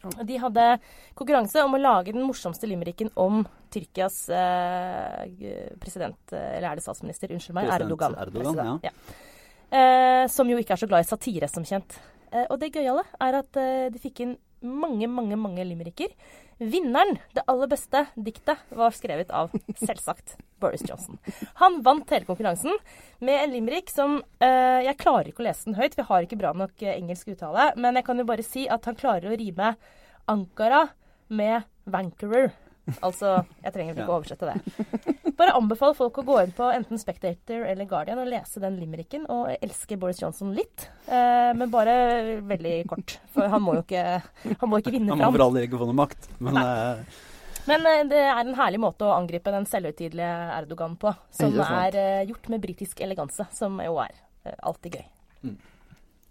De 0.00 0.36
hadde 0.40 0.66
konkurranse 1.18 1.60
om 1.64 1.74
å 1.76 1.80
lage 1.80 2.14
den 2.14 2.24
morsomste 2.24 2.68
limericken 2.68 3.10
om 3.20 3.42
Tyrkias 3.70 4.22
eh, 4.32 5.74
president, 5.82 6.20
eh, 6.32 6.56
eller 6.56 6.70
er 6.70 6.80
det 6.80 6.84
statsminister, 6.86 7.34
unnskyld 7.36 7.58
meg, 7.58 7.68
President 7.68 7.90
Erdogan. 7.90 8.16
Erdogan, 8.24 8.54
President, 8.56 8.88
ja. 8.88 8.94
Eh, 9.70 10.24
som 10.32 10.48
jo 10.50 10.58
ikke 10.58 10.74
er 10.74 10.82
så 10.82 10.88
glad 10.90 11.04
i 11.04 11.10
satire, 11.10 11.50
som 11.52 11.66
kjent. 11.68 11.98
Eh, 12.32 12.46
og 12.48 12.56
det 12.62 12.72
gøyale 12.74 13.04
er 13.20 13.38
at 13.42 13.60
eh, 13.60 13.90
de 13.92 14.00
fikk 14.02 14.24
inn 14.24 14.38
mange, 14.60 15.08
mange 15.08 15.36
mange 15.40 15.64
limericker. 15.64 16.12
Vinneren, 16.60 17.16
det 17.32 17.44
aller 17.48 17.70
beste 17.70 18.04
diktet, 18.20 18.60
var 18.76 18.92
skrevet 18.92 19.30
av 19.32 19.52
selvsagt 19.86 20.36
Boris 20.60 20.84
Johnson. 20.88 21.18
Han 21.62 21.80
vant 21.86 22.10
hele 22.12 22.28
konkurransen 22.28 22.76
med 23.24 23.44
en 23.44 23.54
limerick 23.54 23.88
som 23.92 24.18
eh, 24.44 24.80
Jeg 24.84 24.98
klarer 25.00 25.30
ikke 25.30 25.44
å 25.44 25.48
lese 25.48 25.70
den 25.70 25.78
høyt, 25.80 25.94
for 25.94 26.04
jeg 26.04 26.10
har 26.10 26.26
ikke 26.28 26.40
bra 26.42 26.52
nok 26.56 26.84
eh, 26.84 26.96
engelsk 26.98 27.32
uttale. 27.32 27.70
Men 27.80 27.96
jeg 27.96 28.08
kan 28.08 28.20
jo 28.20 28.28
bare 28.28 28.44
si 28.46 28.66
at 28.68 28.88
han 28.88 28.98
klarer 29.00 29.32
å 29.32 29.38
rime 29.40 29.74
Ankara 30.30 30.86
med 31.32 31.64
Vancouver. 31.90 32.50
Altså, 33.00 33.40
jeg 33.62 33.72
trenger 33.74 33.96
ikke 33.96 34.10
å 34.10 34.18
oversette 34.18 34.50
det. 34.50 35.16
Bare 35.40 35.56
anbefale 35.56 35.96
folk 35.96 36.20
å 36.20 36.26
gå 36.26 36.36
inn 36.42 36.52
på 36.52 36.66
enten 36.68 37.00
Spectator 37.00 37.64
eller 37.64 37.88
Guardian 37.88 38.20
og 38.20 38.28
lese 38.28 38.60
den 38.60 38.76
limericken, 38.76 39.24
og 39.32 39.48
elske 39.56 39.96
Boris 39.96 40.20
Johnson 40.20 40.52
litt. 40.52 40.90
Eh, 41.08 41.50
men 41.56 41.72
bare 41.72 41.94
veldig 42.44 42.74
kort, 42.90 43.16
for 43.32 43.48
han 43.48 43.64
må 43.64 43.78
jo 43.78 43.84
ikke, 43.86 44.04
han 44.60 44.68
må 44.68 44.82
ikke 44.82 44.92
vinne 44.92 45.16
Han 45.16 45.22
må 45.24 45.32
for 45.32 45.46
all 45.46 45.56
del 45.56 45.68
ikke 45.70 45.80
få 45.80 45.88
noe 45.88 46.00
makt. 46.02 46.28
Men 46.44 46.60
eh, 46.60 47.20
Men 47.68 47.86
eh, 47.86 48.04
det 48.08 48.20
er 48.20 48.42
en 48.42 48.56
herlig 48.58 48.80
måte 48.82 49.06
å 49.06 49.14
angripe 49.16 49.52
den 49.54 49.66
selvhøytidelige 49.68 50.32
Erdogan 50.56 50.96
på, 51.00 51.12
som 51.34 51.56
er, 51.60 51.96
er 51.96 52.00
eh, 52.00 52.28
gjort 52.30 52.50
med 52.52 52.62
britisk 52.64 53.02
eleganse, 53.04 53.46
som 53.54 53.80
jo 53.84 53.98
er 54.02 54.14
eh, 54.44 54.56
alltid 54.58 55.00
gøy. 55.00 55.06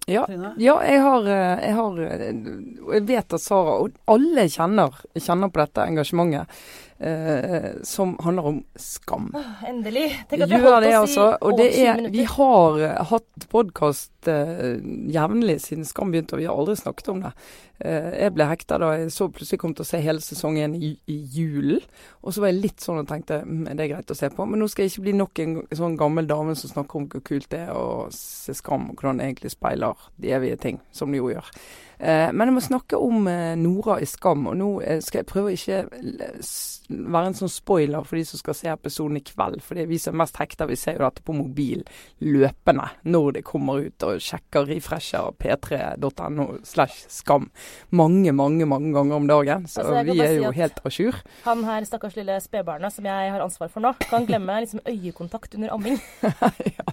Ja, 0.10 0.24
ja 0.58 0.76
jeg, 0.82 1.02
har, 1.06 1.28
jeg 1.30 1.74
har 1.78 1.98
jeg 2.02 3.02
vet 3.06 3.34
at 3.38 3.43
Sara 3.43 3.76
og 3.84 3.98
alle 4.10 4.48
kjenner, 4.50 4.95
kjenner 5.13 5.52
på 5.54 5.62
dette 5.62 5.86
engasjementet 5.86 6.62
eh, 7.00 7.72
som 7.84 8.18
handler 8.20 8.46
om 8.46 8.64
skam. 8.76 9.30
Endelig. 9.68 10.26
Tenk 10.30 10.44
at 10.44 10.52
vi 10.52 10.60
har 10.60 10.66
holdt 10.74 10.86
det, 10.88 10.98
oss 10.98 11.18
altså. 11.18 11.28
i 11.32 11.38
Og 11.42 11.58
det 11.58 11.68
er, 11.80 11.96
minutter. 11.96 12.18
vi 12.18 12.26
har 12.34 12.80
eh, 12.88 13.00
hatt 13.12 13.48
podkast 13.52 14.30
eh, 14.32 14.78
jevnlig 15.16 15.60
siden 15.64 15.88
Skam 15.88 16.12
begynte, 16.14 16.36
og 16.36 16.44
vi 16.44 16.48
har 16.50 16.60
aldri 16.60 16.76
snakket 16.80 17.12
om 17.14 17.24
det. 17.24 17.34
Eh, 17.80 18.10
jeg 18.26 18.36
ble 18.36 18.50
hekta 18.50 18.80
da 18.82 18.92
jeg 18.98 19.12
så 19.16 19.30
plutselig 19.32 19.62
kom 19.62 19.76
til 19.76 19.86
å 19.86 19.90
se 19.90 20.02
hele 20.04 20.24
sesongen 20.24 20.76
i, 20.76 20.94
i 21.08 21.20
julen. 21.36 21.84
Og 22.22 22.36
så 22.36 22.44
var 22.44 22.52
jeg 22.52 22.64
litt 22.66 22.84
sånn 22.84 23.02
og 23.02 23.10
tenkte 23.10 23.42
mm, 23.46 23.68
er 23.72 23.80
det 23.80 23.92
greit 23.94 24.12
å 24.12 24.18
se 24.20 24.32
på? 24.34 24.48
Men 24.50 24.62
nå 24.62 24.70
skal 24.72 24.86
jeg 24.86 24.94
ikke 24.94 25.08
bli 25.08 25.18
nok 25.20 25.44
en 25.46 25.60
sånn 25.82 26.00
gammel 26.00 26.28
dame 26.30 26.58
som 26.60 26.74
snakker 26.74 27.00
om 27.00 27.12
hvor 27.12 27.24
kult 27.26 27.50
det 27.54 27.66
er 27.70 27.76
å 27.76 28.10
se 28.16 28.56
Skam, 28.58 28.90
og 28.92 29.00
hvordan 29.00 29.22
det 29.22 29.30
egentlig 29.30 29.54
speiler 29.56 30.10
de 30.20 30.34
evige 30.36 30.60
ting, 30.60 30.82
som 30.92 31.14
det 31.14 31.22
jo 31.22 31.32
gjør. 31.32 31.54
Eh, 32.00 32.30
men 32.32 32.48
jeg 32.48 32.56
må 32.56 32.62
snakke 32.64 33.00
om 33.00 33.28
eh, 33.28 33.56
Nora 33.60 33.98
i 34.00 34.08
Skam. 34.08 34.48
Og 34.52 34.58
nå 34.60 34.70
eh, 34.82 35.02
skal 35.04 35.22
jeg 35.22 35.30
prøve 35.30 35.52
å 35.52 35.56
ikke 35.56 35.82
være 36.90 37.30
en 37.30 37.38
sånn 37.38 37.52
spoiler 37.52 38.06
for 38.08 38.18
de 38.18 38.24
som 38.26 38.42
skal 38.42 38.56
se 38.58 38.70
episoden 38.72 39.20
i 39.20 39.24
kveld. 39.26 39.60
For 39.66 39.80
vi 39.90 40.00
som 40.02 40.16
er 40.16 40.22
mest 40.24 40.40
hekta, 40.40 40.68
vi 40.70 40.78
ser 40.80 40.98
jo 40.98 41.06
dette 41.06 41.26
på 41.26 41.36
mobil 41.36 41.84
løpende 42.24 42.88
når 43.10 43.40
det 43.40 43.44
kommer 43.48 43.84
ut, 43.86 44.08
og 44.08 44.24
sjekker 44.24 44.70
refresher 44.70 45.34
p3.no 45.40 46.48
slash 46.68 47.04
skam 47.12 47.50
mange, 47.96 48.32
mange 48.36 48.68
mange 48.70 48.94
ganger 48.96 49.20
om 49.20 49.28
dagen. 49.30 49.68
Så 49.68 49.84
Altså, 49.84 50.04
vi 50.08 50.20
er 50.22 50.36
jo 50.38 50.52
si 50.54 50.60
helt 50.60 50.82
à 50.86 50.92
jour. 50.94 51.20
Han 51.46 51.64
her 51.68 51.86
stakkars 51.88 52.18
lille 52.18 52.40
spedbarnet 52.44 52.94
som 52.94 53.06
jeg 53.08 53.34
har 53.34 53.44
ansvar 53.44 53.72
for 53.74 53.84
nå, 53.84 53.94
kan 54.10 54.28
glemme 54.28 54.60
liksom 54.64 54.82
øyekontakt 54.88 55.56
under 55.56 55.74
amming. 55.76 56.00
ja, 56.78 56.88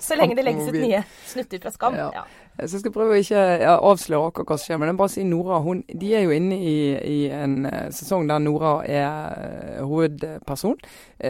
Så 0.00 0.16
lenge 0.18 0.36
det 0.38 0.44
legges 0.46 0.70
ut 0.70 0.78
nye 0.78 1.02
snutter 1.26 1.62
fra 1.62 1.74
Skam. 1.74 1.98
Ja. 1.98 2.10
Ja. 2.14 2.24
Så 2.58 2.76
jeg 2.76 2.82
skal 2.82 2.92
prøve 2.92 3.14
å 3.16 3.20
ikke 3.20 3.42
avsløre 3.72 4.28
akkurat 4.28 4.50
hva 4.50 4.56
som 4.58 4.68
skjer. 4.68 4.80
Men 4.80 4.90
jeg 4.90 4.98
bare 5.00 5.12
si 5.14 5.24
Nora 5.24 5.60
hun, 5.64 5.82
de 5.88 6.10
er 6.16 6.26
jo 6.26 6.34
inne 6.34 6.58
i, 6.60 6.76
i 6.98 7.18
en 7.32 7.64
eh, 7.70 7.86
sesong 7.94 8.28
der 8.28 8.42
Nora 8.42 8.74
er 8.84 9.06
eh, 9.06 9.78
hovedperson. 9.86 10.76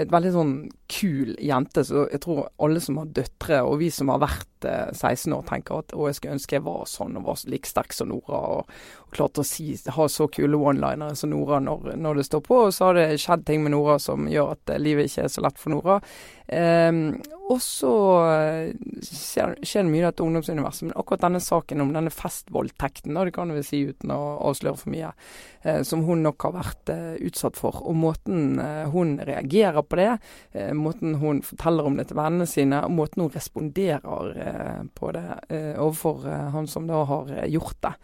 Et 0.00 0.10
veldig 0.10 0.32
sånn 0.34 0.54
kul 0.90 1.36
jente. 1.38 1.84
Så 1.86 2.08
jeg 2.10 2.22
tror 2.24 2.48
alle 2.58 2.82
som 2.82 2.98
har 3.02 3.12
døtre, 3.20 3.62
og 3.62 3.78
vi 3.84 3.92
som 3.94 4.10
har 4.10 4.24
vært 4.24 4.59
eh, 4.68 4.90
16 4.92 5.32
år, 5.36 5.44
tenker 5.48 5.82
at 5.82 5.94
å, 5.94 6.06
jeg 6.08 6.18
skulle 6.18 6.36
ønske 6.38 6.58
jeg 6.58 6.66
var 6.66 6.88
sånn 6.90 7.18
og 7.20 7.28
var 7.28 7.44
like 7.52 7.70
sterk 7.70 7.96
som 7.96 8.10
Nora. 8.10 8.40
Og, 8.56 8.74
og 9.06 9.16
klarte 9.16 9.44
å 9.44 9.46
si, 9.46 9.72
ha 9.96 10.08
så 10.10 10.28
kule 10.32 10.58
one-linere 10.58 11.16
som 11.18 11.32
Nora 11.32 11.60
når, 11.64 11.94
når 12.00 12.20
det 12.20 12.26
står 12.28 12.44
på. 12.46 12.62
Og 12.66 12.74
så 12.76 12.90
har 12.90 13.00
det 13.00 13.08
skjedd 13.22 13.46
ting 13.48 13.64
med 13.64 13.74
Nora 13.74 13.98
som 14.02 14.28
gjør 14.30 14.54
at 14.56 14.74
eh, 14.74 14.82
livet 14.82 15.10
ikke 15.10 15.26
er 15.26 15.34
så 15.34 15.46
lett 15.46 15.60
for 15.60 15.74
Nora. 15.74 16.00
Ehm, 16.50 17.20
og 17.50 17.58
så 17.62 17.92
eh, 18.30 18.72
skjer, 19.02 19.54
det 19.58 19.84
mye 19.86 20.02
i 20.02 20.06
dette 20.06 20.22
ungdomsuniverset. 20.22 20.88
Men 20.88 20.96
akkurat 20.98 21.22
denne 21.24 21.40
saken 21.42 21.82
om 21.82 21.92
denne 21.94 22.12
festvoldtekten, 22.14 23.14
det 23.14 23.34
kan 23.34 23.50
vel 23.54 23.64
si 23.66 23.84
uten 23.86 24.10
å 24.14 24.18
avsløre 24.50 24.78
for 24.78 24.92
mye, 24.94 25.12
eh, 25.62 25.80
som 25.86 26.02
hun 26.06 26.24
nok 26.26 26.46
har 26.46 26.54
vært 26.56 26.92
eh, 26.94 27.16
utsatt 27.26 27.58
for. 27.58 27.82
Og 27.86 27.98
måten 27.98 28.58
eh, 28.62 28.90
hun 28.90 29.16
reagerer 29.26 29.86
på 29.86 29.98
det, 30.00 30.10
måten 30.74 31.16
hun 31.20 31.42
forteller 31.46 31.86
om 31.86 31.98
det 31.98 32.08
til 32.10 32.18
vennene 32.18 32.46
sine, 32.50 32.82
og 32.86 32.94
måten 32.98 33.24
hun 33.24 33.34
responderer 33.34 34.49
på 34.94 35.12
det 35.16 35.24
eh, 35.48 35.72
overfor 35.80 36.26
eh, 36.28 36.50
han 36.54 36.68
som 36.70 36.86
da 36.90 37.04
har 37.08 37.32
eh, 37.34 37.48
gjort 37.50 37.78
det. 37.86 37.94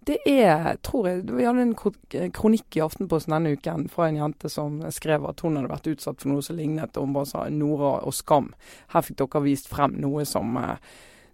Det 0.00 0.16
er, 0.24 0.78
tror 0.80 1.06
jeg 1.10 1.26
Vi 1.28 1.44
hadde 1.44 1.60
en 1.60 2.30
kronikk 2.32 2.76
i 2.78 2.80
Aftenposten 2.80 3.34
denne 3.34 3.52
uken 3.52 3.84
fra 3.92 4.08
en 4.08 4.16
jente 4.16 4.48
som 4.48 4.78
skrev 4.88 5.26
at 5.28 5.42
hun 5.44 5.58
hadde 5.58 5.70
vært 5.70 5.90
utsatt 5.92 6.22
for 6.22 6.32
noe 6.32 6.44
som 6.44 6.56
lignet, 6.56 6.96
og 6.96 7.04
hun 7.04 7.16
bare 7.18 7.28
sa 7.28 7.44
Nora 7.52 7.98
og 8.08 8.16
skam. 8.16 8.48
Her 8.94 9.04
fikk 9.04 9.20
dere 9.20 9.44
vist 9.44 9.68
frem 9.68 9.98
noe 10.00 10.24
som, 10.28 10.56
eh, 10.56 10.80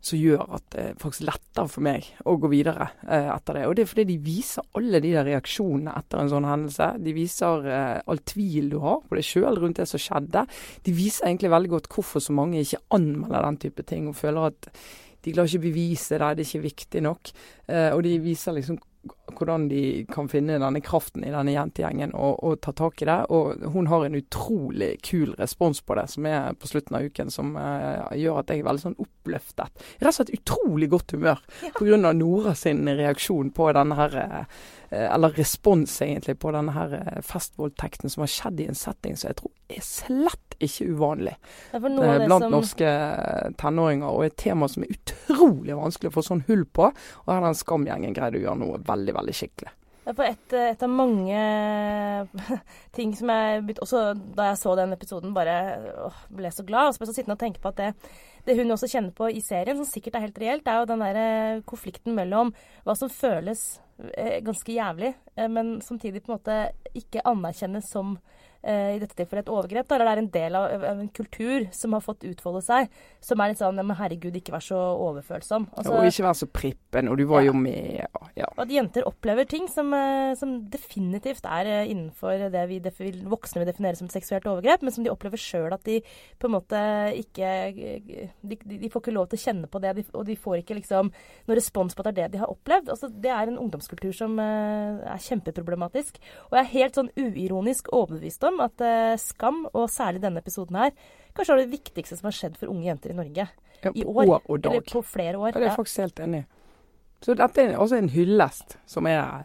som 0.07 0.21
gjør 0.21 0.42
at 0.59 0.66
det 0.73 0.83
er 0.83 0.99
faktisk 1.01 1.27
lettere 1.27 1.71
for 1.71 1.85
meg 1.87 2.07
å 2.29 2.37
gå 2.40 2.51
videre 2.53 2.90
eh, 3.09 3.31
etter 3.33 3.59
det. 3.59 3.64
Og 3.66 3.75
det 3.77 3.85
er 3.85 3.90
fordi 3.90 4.07
de 4.12 4.19
viser 4.23 4.66
alle 4.79 5.01
de 5.03 5.12
der 5.16 5.27
reaksjonene 5.27 5.95
etter 5.99 6.23
en 6.23 6.31
sånn 6.33 6.47
hendelse. 6.47 6.90
De 7.03 7.14
viser 7.16 7.66
eh, 7.73 7.97
all 8.07 8.23
tvil 8.33 8.71
du 8.75 8.79
har 8.85 9.03
på 9.07 9.19
deg 9.19 9.27
sjøl 9.27 9.59
rundt 9.62 9.81
det 9.81 9.88
som 9.90 10.03
skjedde. 10.03 10.47
De 10.87 10.95
viser 10.95 11.29
egentlig 11.29 11.53
veldig 11.57 11.73
godt 11.75 11.90
hvorfor 11.92 12.23
så 12.23 12.37
mange 12.37 12.62
ikke 12.62 12.85
anmelder 12.97 13.49
den 13.49 13.61
type 13.66 13.87
ting, 13.88 14.07
og 14.11 14.19
føler 14.19 14.53
at 14.53 14.71
de 15.27 15.33
klarer 15.35 15.51
ikke 15.51 15.66
bevise 15.66 16.14
det, 16.14 16.35
det 16.38 16.45
er 16.45 16.51
ikke 16.53 16.66
viktig 16.69 17.03
nok. 17.03 17.33
Eh, 17.66 17.90
og 17.90 18.05
de 18.07 18.14
viser 18.23 18.55
liksom 18.55 18.79
hvordan 19.37 19.69
de 19.69 19.83
kan 20.12 20.29
finne 20.31 20.59
denne 20.61 20.81
kraften 20.85 21.25
i 21.27 21.33
denne 21.33 21.55
jentegjengen 21.55 22.14
og, 22.16 22.38
og 22.47 22.61
ta 22.64 22.73
tak 22.77 23.03
i 23.03 23.09
det. 23.09 23.19
Og 23.35 23.66
hun 23.75 23.90
har 23.90 24.07
en 24.07 24.19
utrolig 24.19 24.97
kul 25.07 25.35
respons 25.38 25.83
på 25.85 25.97
det 25.99 26.07
som 26.12 26.29
er 26.31 26.57
på 26.59 26.71
slutten 26.71 26.99
av 26.99 27.09
uken, 27.09 27.33
som 27.33 27.55
uh, 27.59 28.12
gjør 28.16 28.40
at 28.42 28.53
jeg 28.53 28.62
er 28.62 28.69
veldig 28.69 28.85
sånn 28.87 28.99
oppløftet. 29.03 29.85
Rett 30.01 30.11
og 30.12 30.19
slett 30.19 30.35
utrolig 30.38 30.90
godt 30.92 31.16
humør 31.16 31.42
pga. 31.77 32.12
Nora 32.16 32.55
sin 32.57 32.87
reaksjon 32.87 33.51
på 33.57 33.69
denne 33.75 33.97
her 33.99 34.14
eh, 34.21 34.61
eller 34.90 35.35
respons 35.37 36.01
egentlig 36.03 36.37
på 36.42 36.53
denne 36.55 36.75
her 36.77 36.92
eh, 37.01 37.22
festvoldtekten 37.27 38.12
som 38.12 38.22
har 38.22 38.33
skjedd 38.33 38.61
i 38.62 38.68
en 38.70 38.79
setting 38.79 39.16
som 39.18 39.31
jeg 39.31 39.40
tror 39.40 39.53
er 39.77 39.83
slett 39.83 40.57
ikke 40.62 40.87
uvanlig 40.94 41.35
eh, 41.75 41.81
blant 42.27 42.49
norske 42.53 42.87
eh, 42.87 43.49
tenåringer, 43.61 44.09
og 44.09 44.29
et 44.29 44.37
tema 44.40 44.68
som 44.70 44.87
er 44.87 44.94
utrolig 44.94 45.77
vanskelig 45.77 46.12
å 46.12 46.16
få 46.16 46.25
sånn 46.31 46.44
hull 46.49 46.64
på. 46.66 46.90
Og 46.92 47.33
her 47.33 47.40
har 47.40 47.49
den 47.49 47.59
skamgjengen 47.59 48.16
greid 48.16 48.38
å 48.38 48.44
gjøre 48.44 48.62
noe 48.62 48.81
veldig, 48.87 49.16
veldig 49.18 49.37
skikkelig. 49.37 49.75
For 50.07 50.23
et, 50.23 50.53
et 50.55 50.83
av 50.87 50.92
mange 50.92 51.38
ting 52.97 53.14
som 53.19 53.33
jeg 53.33 53.64
begynte 53.64 53.83
Også 53.83 54.03
da 54.37 54.53
jeg 54.53 54.61
så 54.61 54.77
den 54.79 54.95
episoden, 54.95 55.35
bare 55.35 55.57
åh, 56.07 56.21
ble 56.38 56.53
så 56.55 56.62
glad. 56.66 56.90
Og 56.90 56.95
så 56.95 57.01
ble 57.01 57.09
jeg 57.09 57.14
så 57.14 57.19
sittende 57.19 57.38
og 57.38 57.42
tenke 57.42 57.62
på 57.62 57.73
at 57.73 57.81
det, 57.81 58.12
det 58.47 58.59
hun 58.61 58.71
også 58.71 58.90
kjenner 58.92 59.16
på 59.16 59.33
i 59.35 59.42
serien, 59.42 59.79
som 59.79 59.88
sikkert 59.88 60.19
er 60.19 60.29
helt 60.29 60.38
reelt, 60.42 60.71
er 60.71 60.79
jo 60.79 60.90
den 60.92 61.03
der 61.03 61.19
eh, 61.23 61.64
konflikten 61.66 62.14
mellom 62.14 62.55
hva 62.87 62.95
som 62.99 63.11
føles 63.11 63.64
eh, 64.12 64.38
ganske 64.47 64.77
jævlig, 64.77 65.14
eh, 65.35 65.51
men 65.51 65.81
samtidig 65.83 66.23
på 66.23 66.31
en 66.31 66.38
måte 66.38 66.61
ikke 66.95 67.27
anerkjennes 67.27 67.90
som 67.90 68.14
eh, 68.14 68.36
i 68.66 68.98
dette 68.98 69.14
tilfellet 69.14 69.46
et 69.46 69.52
overgrep. 69.52 69.87
Da, 69.88 69.94
eller 69.96 70.09
det 70.09 70.12
er 70.16 70.22
en 70.24 70.31
del 70.35 70.57
av, 70.59 70.85
av 70.90 71.00
en 71.00 71.09
kultur 71.14 71.68
som 71.72 71.92
har 71.94 72.02
fått 72.02 72.24
utfolde 72.26 72.62
seg, 72.66 72.88
som 73.22 73.40
er 73.40 73.52
litt 73.52 73.61
sånn 73.61 73.76
Men 73.79 73.96
herregud, 73.96 74.35
ikke 74.35 74.55
vær 74.57 74.64
så 74.64 74.79
overfølsom. 75.07 75.68
Altså, 75.76 75.92
og 75.94 76.09
ikke 76.09 76.26
være 76.26 76.40
så 76.40 76.48
prippen, 76.50 77.09
og 77.12 77.18
du 77.18 77.26
var 77.26 77.40
Ja. 77.42 77.46
jo 77.46 77.52
med. 77.52 78.07
og- 78.14 78.31
Ja. 78.37 78.44
og 78.57 78.64
at 78.66 78.68
jenter 78.68 79.07
opplever 79.07 79.46
ting 79.48 79.68
som, 79.68 79.92
eh, 79.94 80.35
som 80.35 80.68
definitivt 80.68 81.44
er 81.44 81.66
eh, 81.66 81.88
innenfor 81.88 82.50
det 82.50 82.68
vi 82.68 82.81
voksne 82.81 83.62
vil 83.64 83.72
definere 83.72 83.96
som 83.96 84.07
et 84.07 84.12
seksuelt 84.12 84.44
overgrep, 84.44 84.83
men 84.83 84.92
som 84.92 85.05
de 85.05 85.11
opplever 85.11 85.38
sjøl 85.38 85.72
at 85.72 85.85
de 85.85 86.00
på 86.38 86.44
en 86.46 86.52
måte 86.52 86.76
ikke 87.16 88.26
de, 88.42 88.57
de, 88.57 88.88
får 88.90 89.02
ikke 89.02 89.14
lov 89.14 89.29
til 89.31 89.38
å 89.38 89.44
kjenne 89.44 89.68
på 89.70 89.81
det, 89.81 89.94
de, 89.96 90.05
og 90.14 90.24
de 90.26 90.37
får 90.37 90.62
ikke 90.62 90.76
liksom 90.81 91.11
noen 91.46 91.57
respons 91.57 91.94
på 91.94 92.00
at 92.05 92.14
det 92.14 92.18
er 92.18 92.29
det 92.29 92.33
de 92.33 92.38
har 92.38 92.48
opplevd. 92.52 92.88
Altså, 92.92 93.11
det 93.12 93.31
er 93.31 93.48
en 93.48 93.59
ungdomskultur 93.59 94.14
som 94.14 94.38
eh, 94.38 94.98
er 95.07 95.18
kjempeproblematisk. 95.22 96.18
Og 96.50 96.57
jeg 96.59 96.64
er 96.64 96.72
helt 96.74 96.98
sånn 96.98 97.11
uironisk 97.16 97.90
overbevist 97.92 98.44
om 98.48 98.56
at 98.64 98.81
eh, 98.85 99.14
Skam, 99.21 99.64
og 99.73 99.88
særlig 99.92 100.23
denne 100.23 100.42
episoden 100.42 100.77
her, 100.81 100.90
kanskje 101.37 101.57
er 101.57 101.62
det 101.64 101.73
viktigste 101.75 102.16
som 102.19 102.31
har 102.31 102.37
skjedd 102.37 102.57
for 102.61 102.73
unge 102.73 102.87
jenter 102.88 103.12
i 103.12 103.19
Norge. 103.19 103.49
Ja, 103.85 103.92
I 103.92 104.05
år. 104.05 104.25
år 104.25 104.42
og 104.49 104.62
dag. 104.64 104.73
Eller 104.79 104.92
på 104.92 105.03
flere 105.05 105.37
år. 105.38 105.53
Ja, 105.53 105.59
det 105.59 105.66
er 105.66 105.71
jeg 105.71 105.79
faktisk 105.79 106.03
helt 106.05 106.21
enig 106.25 106.42
i. 106.42 106.47
Så 107.25 107.35
dette 107.37 107.62
er 107.62 107.79
også 107.81 107.97
en 107.99 108.11
hyllest 108.12 108.77
som 108.87 109.07
er 109.09 109.45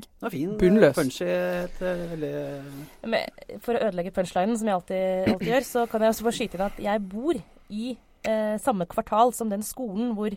Det 0.00 0.28
er 0.28 0.32
fin. 0.32 0.52
Bunnløs. 0.58 0.94
Punchy. 0.96 1.24
et, 1.24 1.82
eh, 1.82 2.04
veldig 2.12 3.08
Men 3.08 3.60
for 3.60 3.74
å 3.74 3.82
ødelegge 3.88 4.12
punchlinen, 4.16 4.56
som 4.58 4.68
jeg 4.68 4.74
alltid, 4.74 5.32
alltid 5.34 5.48
gjør, 5.48 5.64
så 5.64 5.86
kan 5.90 6.00
jeg 6.00 6.14
også 6.14 6.24
få 6.24 6.32
skyte 6.32 6.56
inn 6.58 6.66
at 6.66 6.80
jeg 6.80 7.08
bor 7.08 7.34
i 7.70 7.98
eh, 8.24 8.56
samme 8.58 8.86
kvartal 8.86 9.32
som 9.36 9.50
den 9.50 9.62
skolen 9.62 10.14
hvor 10.16 10.34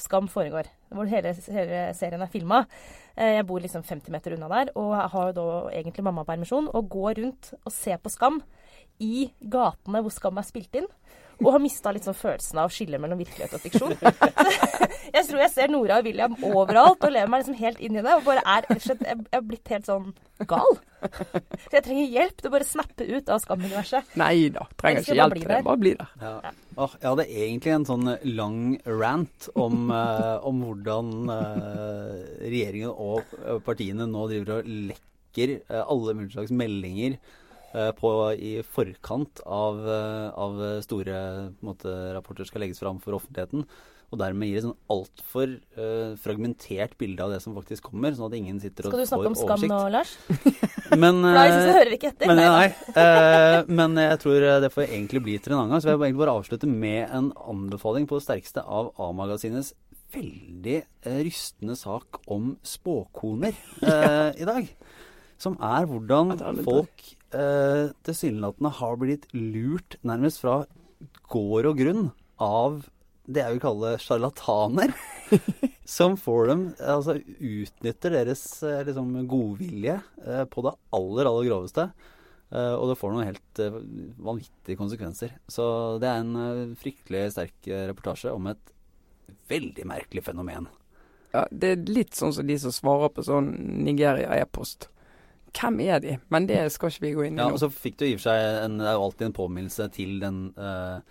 Skam 0.00 0.28
foregår. 0.30 0.70
Hvor 0.92 1.08
hele, 1.08 1.34
hele 1.52 1.82
serien 1.96 2.22
er 2.24 2.30
filma. 2.32 2.62
Eh, 3.16 3.36
jeg 3.38 3.46
bor 3.48 3.60
liksom 3.60 3.84
50 3.84 4.12
meter 4.14 4.36
unna 4.36 4.48
der, 4.52 4.72
og 4.78 4.94
har 5.12 5.30
jo 5.30 5.36
da 5.36 5.46
egentlig 5.76 6.04
mammapermisjon. 6.06 6.70
Og 6.72 6.88
går 6.92 7.20
rundt 7.20 7.52
og 7.60 7.72
ser 7.74 8.00
på 8.00 8.12
Skam 8.12 8.40
i 9.02 9.30
gatene 9.40 10.02
hvor 10.02 10.14
Skam 10.14 10.40
er 10.40 10.48
spilt 10.48 10.80
inn. 10.80 10.88
Og 11.42 11.52
har 11.54 11.62
mista 11.62 11.92
litt 11.94 12.06
sånn 12.06 12.16
følelsen 12.16 12.60
av 12.62 12.72
skillet 12.72 13.02
mellom 13.02 13.20
virkelighet 13.20 13.56
og 13.56 13.62
fiksjon. 13.62 13.94
Så 13.98 14.12
jeg 15.16 15.26
tror 15.28 15.42
jeg 15.42 15.52
ser 15.54 15.72
Nora 15.72 16.00
og 16.00 16.08
William 16.08 16.36
overalt 16.48 17.02
og 17.02 17.14
lever 17.14 17.30
meg 17.32 17.42
liksom 17.42 17.58
helt 17.60 17.82
inn 17.82 17.98
i 17.98 18.04
det. 18.04 18.16
Og 18.16 18.26
bare 18.26 18.44
er 18.46 18.68
slett 18.82 19.04
Jeg 19.06 19.18
jeg 19.22 19.38
er 19.38 19.46
blitt 19.46 19.72
helt 19.72 19.88
sånn 19.88 20.10
gal. 20.48 20.78
Så 21.02 21.76
jeg 21.76 21.84
trenger 21.84 22.10
hjelp 22.16 22.40
til 22.40 22.48
å 22.50 22.52
bare 22.54 22.66
snappe 22.66 23.06
ut 23.06 23.30
av 23.32 23.40
skamuniverset. 23.42 24.14
Nei 24.20 24.48
da, 24.54 24.66
trenger 24.80 25.04
ikke 25.04 25.18
hjelp 25.18 25.38
til 25.38 25.48
det. 25.50 25.60
Bare 25.66 25.82
bli 25.82 25.94
der. 25.98 26.12
Ja. 26.22 26.52
Åh, 26.72 26.96
jeg 27.00 27.08
hadde 27.10 27.26
egentlig 27.28 27.74
en 27.74 27.86
sånn 27.88 28.12
lang 28.32 28.58
rant 28.88 29.48
om, 29.58 29.90
eh, 29.98 30.48
om 30.48 30.62
hvordan 30.66 31.12
eh, 31.36 32.18
regjeringen 32.46 32.94
og 32.94 33.34
eh, 33.42 33.58
partiene 33.66 34.08
nå 34.08 34.26
driver 34.30 34.60
og 34.60 34.72
lekker 34.92 35.56
eh, 35.58 35.82
alle 35.82 36.16
mulige 36.16 36.36
slags 36.38 36.54
meldinger 36.56 37.18
eh, 37.18 37.38
på, 37.72 38.10
i 38.36 38.52
forkant 38.66 39.40
av, 39.46 39.80
eh, 39.88 40.28
av 40.36 40.60
store 40.84 41.16
måte, 41.64 41.92
rapporter 42.16 42.48
skal 42.48 42.66
legges 42.66 42.82
fram 42.82 43.00
for 43.02 43.16
offentligheten. 43.16 43.66
Og 44.12 44.18
dermed 44.20 44.44
gir 44.44 44.58
et 44.58 44.64
sånn 44.66 44.76
altfor 44.92 45.54
uh, 45.78 46.12
fragmentert 46.20 46.98
bilde 47.00 47.24
av 47.24 47.30
det 47.32 47.38
som 47.40 47.54
faktisk 47.56 47.86
kommer, 47.88 48.12
sånn 48.12 48.28
at 48.28 48.34
ingen 48.36 48.58
sitter 48.60 48.84
og 48.84 48.92
får 48.92 48.98
oversikt. 48.98 49.08
Skal 49.08 49.22
du 49.24 49.24
snakke 49.24 49.30
om 49.30 49.38
Skam 49.40 49.54
oversikt. 49.54 49.72
nå, 49.72 49.78
Lars? 49.94 50.12
Men, 51.02 51.22
uh, 51.24 51.30
da 51.32 51.44
eh, 51.46 51.70
hører 51.78 51.90
vi 51.94 51.96
ikke 51.96 52.10
etter. 52.10 52.28
men, 52.28 52.40
Nei 52.42 52.66
eh, 53.00 53.70
men 53.72 53.96
jeg 53.96 54.18
tror 54.20 54.44
det 54.60 54.68
får 54.74 54.84
egentlig 54.84 55.22
bli 55.24 55.38
til 55.40 55.54
en 55.54 55.62
annen 55.62 55.72
gang. 55.72 55.80
Så 55.80 55.88
jeg 55.88 55.96
vil 55.96 56.10
egentlig 56.10 56.24
bare 56.26 56.34
avslutte 56.36 56.68
med 56.68 57.06
en 57.06 57.30
anbefaling 57.40 58.04
på 58.10 58.18
det 58.18 58.26
sterkeste 58.26 58.66
av 58.68 58.92
A-magasinets 59.00 59.72
veldig 60.12 60.76
eh, 60.82 61.18
rystende 61.24 61.78
sak 61.80 62.20
om 62.36 62.52
spåkoner 62.66 63.56
eh, 63.88 64.28
i 64.36 64.48
dag. 64.48 64.68
Som 65.40 65.56
er 65.64 65.88
hvordan 65.88 66.36
folk 66.62 67.06
eh, 67.34 67.92
tilsynelatende 68.06 68.72
har 68.78 68.98
blitt 69.00 69.28
lurt 69.34 69.98
nærmest 70.06 70.42
fra 70.42 70.62
gård 71.32 71.68
og 71.72 71.80
grunn 71.80 72.10
av 72.42 72.82
det 73.26 73.44
jeg 73.44 73.56
vil 73.56 73.62
kalle 73.62 73.96
sjarlataner. 74.02 74.94
som 75.84 76.16
får 76.20 76.46
dem 76.50 76.64
Altså 76.78 77.16
utnytter 77.38 78.16
deres 78.16 78.42
eh, 78.66 78.82
liksom, 78.86 79.14
godvilje 79.30 79.98
eh, 80.26 80.44
på 80.50 80.64
det 80.66 80.74
aller, 80.98 81.28
aller 81.28 81.48
groveste. 81.48 81.88
Eh, 82.52 82.74
og 82.76 82.90
det 82.90 82.98
får 83.00 83.14
noen 83.14 83.30
helt 83.30 83.62
eh, 83.62 83.80
vanvittige 84.28 84.80
konsekvenser. 84.80 85.34
Så 85.50 85.64
det 86.02 86.10
er 86.10 86.22
en 86.22 86.76
fryktelig 86.78 87.26
sterk 87.36 87.72
reportasje 87.92 88.34
om 88.34 88.52
et 88.52 88.72
veldig 89.50 89.88
merkelig 89.88 90.24
fenomen. 90.28 90.68
ja, 91.32 91.46
det 91.50 91.68
er 91.72 91.84
litt 91.88 92.16
sånn 92.16 92.34
som 92.36 92.46
de 92.46 92.58
som 92.60 92.74
svarer 92.74 93.12
på 93.12 93.24
sånn 93.24 93.52
Nigeria-e-post. 93.86 94.90
Hvem 95.52 95.80
er 95.84 96.00
de? 96.00 96.16
Men 96.32 96.46
det 96.48 96.60
skal 96.72 96.92
ikke 96.92 97.04
vi 97.04 97.16
gå 97.16 97.26
inn 97.26 97.36
i 97.36 97.42
Ja, 97.42 97.48
nå. 97.50 97.56
og 97.56 97.60
så 97.60 97.68
fikk 97.72 97.98
du 98.00 98.06
i 98.06 98.14
og 98.14 98.22
for 98.22 98.30
seg 98.30 98.62
en, 98.64 98.78
Det 98.80 98.88
er 98.88 98.96
jo 98.96 99.04
alltid 99.08 99.26
en 99.28 99.36
påminnelse 99.36 99.88
til 99.92 100.14
den 100.22 100.38
uh, 100.56 101.02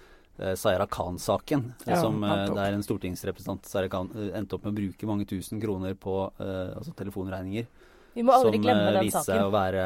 Zaira 0.58 0.88
Khan-saken. 0.90 1.68
Ja, 1.86 2.00
som 2.02 2.24
uh. 2.26 2.48
Der 2.56 2.74
en 2.74 2.86
stortingsrepresentant 2.86 3.70
Saira 3.70 3.92
Khan 3.92 4.10
eh, 4.16 4.32
endte 4.40 4.58
opp 4.58 4.66
med 4.66 4.74
å 4.74 4.80
bruke 4.80 5.10
mange 5.10 5.28
tusen 5.30 5.62
kroner 5.62 5.94
på 5.94 6.16
uh, 6.42 6.78
altså 6.80 6.96
telefonregninger. 6.98 7.70
Vi 8.14 8.26
må 8.28 8.34
aldri 8.36 8.58
som 8.58 8.66
glemme 8.66 8.88
den 8.92 8.96
saken. 8.96 9.12
Som 9.12 9.20
viste 9.22 9.26
seg 9.30 9.44
å 9.46 9.52
være, 9.54 9.84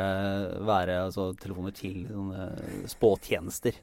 være 0.65 0.99
altså, 1.03 1.27
telefoner 1.37 1.75
til 1.77 2.05
sånne 2.09 2.47
spåtjenester. 2.89 3.77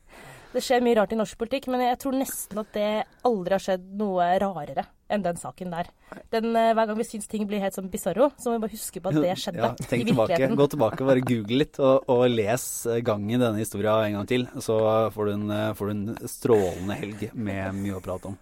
Det 0.52 0.60
skjer 0.64 0.82
mye 0.84 0.96
rart 0.98 1.14
i 1.14 1.16
norsk 1.20 1.38
politikk, 1.40 1.68
men 1.72 1.84
jeg 1.86 2.00
tror 2.02 2.16
nesten 2.16 2.58
at 2.60 2.74
det 2.74 2.88
aldri 3.28 3.56
har 3.56 3.62
skjedd 3.62 3.86
noe 4.00 4.26
rarere 4.42 4.84
enn 5.12 5.24
den 5.24 5.38
saken 5.40 5.72
der. 5.74 5.90
Den, 6.32 6.50
eh, 6.56 6.72
hver 6.76 6.88
gang 6.90 6.98
vi 6.98 7.06
syns 7.08 7.28
ting 7.30 7.44
blir 7.48 7.62
helt 7.62 7.76
sånn 7.76 7.90
bisarro, 7.92 8.30
så 8.40 8.50
må 8.50 8.56
vi 8.56 8.64
bare 8.66 8.74
huske 8.76 9.02
på 9.02 9.12
at 9.12 9.20
det 9.20 9.36
skjedde 9.40 9.62
Ja, 9.62 9.70
i 9.72 9.88
tenk 9.90 10.08
tilbake. 10.10 10.50
Gå 10.58 10.68
tilbake 10.74 11.00
og 11.04 11.12
bare 11.12 11.24
google 11.28 11.60
litt, 11.62 11.78
og, 11.82 12.08
og 12.12 12.24
les 12.32 12.66
eh, 12.86 13.00
gangen 13.04 13.36
i 13.36 13.40
denne 13.40 13.62
historia 13.62 13.98
en 14.06 14.18
gang 14.20 14.28
til. 14.32 14.48
Så 14.64 14.78
får 15.14 15.30
du, 15.30 15.32
en, 15.36 15.46
eh, 15.56 15.70
får 15.78 15.92
du 15.92 15.94
en 15.96 16.28
strålende 16.30 16.98
helg 16.98 17.26
med 17.34 17.80
mye 17.80 17.98
å 17.98 18.04
prate 18.04 18.32
om. 18.32 18.38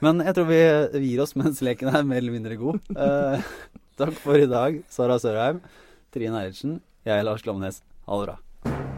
Men 0.00 0.22
jeg 0.24 0.36
tror 0.36 0.48
vi 0.48 0.60
gir 1.10 1.20
oss 1.24 1.36
mens 1.36 1.60
leken 1.64 1.92
er 1.92 2.06
mer 2.08 2.22
eller 2.22 2.36
mindre 2.38 2.60
god. 2.60 2.80
Eh, 2.96 3.50
takk 4.00 4.14
for 4.16 4.40
i 4.40 4.48
dag, 4.50 4.82
Sara 4.88 5.18
Sørheim, 5.20 5.60
Trine 6.14 6.40
Eilertsen, 6.40 6.80
jeg 7.06 7.26
Lars 7.28 7.44
Glomnes. 7.44 7.82
Ha 8.08 8.22
det 8.22 8.30
bra. 8.30 8.89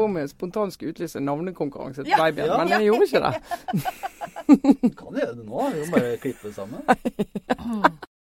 På 0.00 0.08
om 0.08 0.16
jeg 0.20 0.32
spontant 0.32 0.72
skulle 0.74 0.94
utlyse 0.96 1.20
navnekonkurranse 1.22 2.02
til 2.02 2.10
Ja. 2.16 2.18
babyen, 2.24 2.46
Ja. 2.50 2.58
men 2.64 2.72
jeg 2.74 2.88
gjorde 2.88 3.04
ikke 3.06 3.22
det. 3.26 3.34
Du 4.82 4.88
kan 5.02 5.20
gjøre 5.20 5.34
det 5.36 5.44
nå, 5.46 5.68
vi 5.76 5.84
må 5.84 5.90
bare 5.98 6.16
klippe 6.24 6.48
det 6.48 6.54
sammen. 6.56 6.80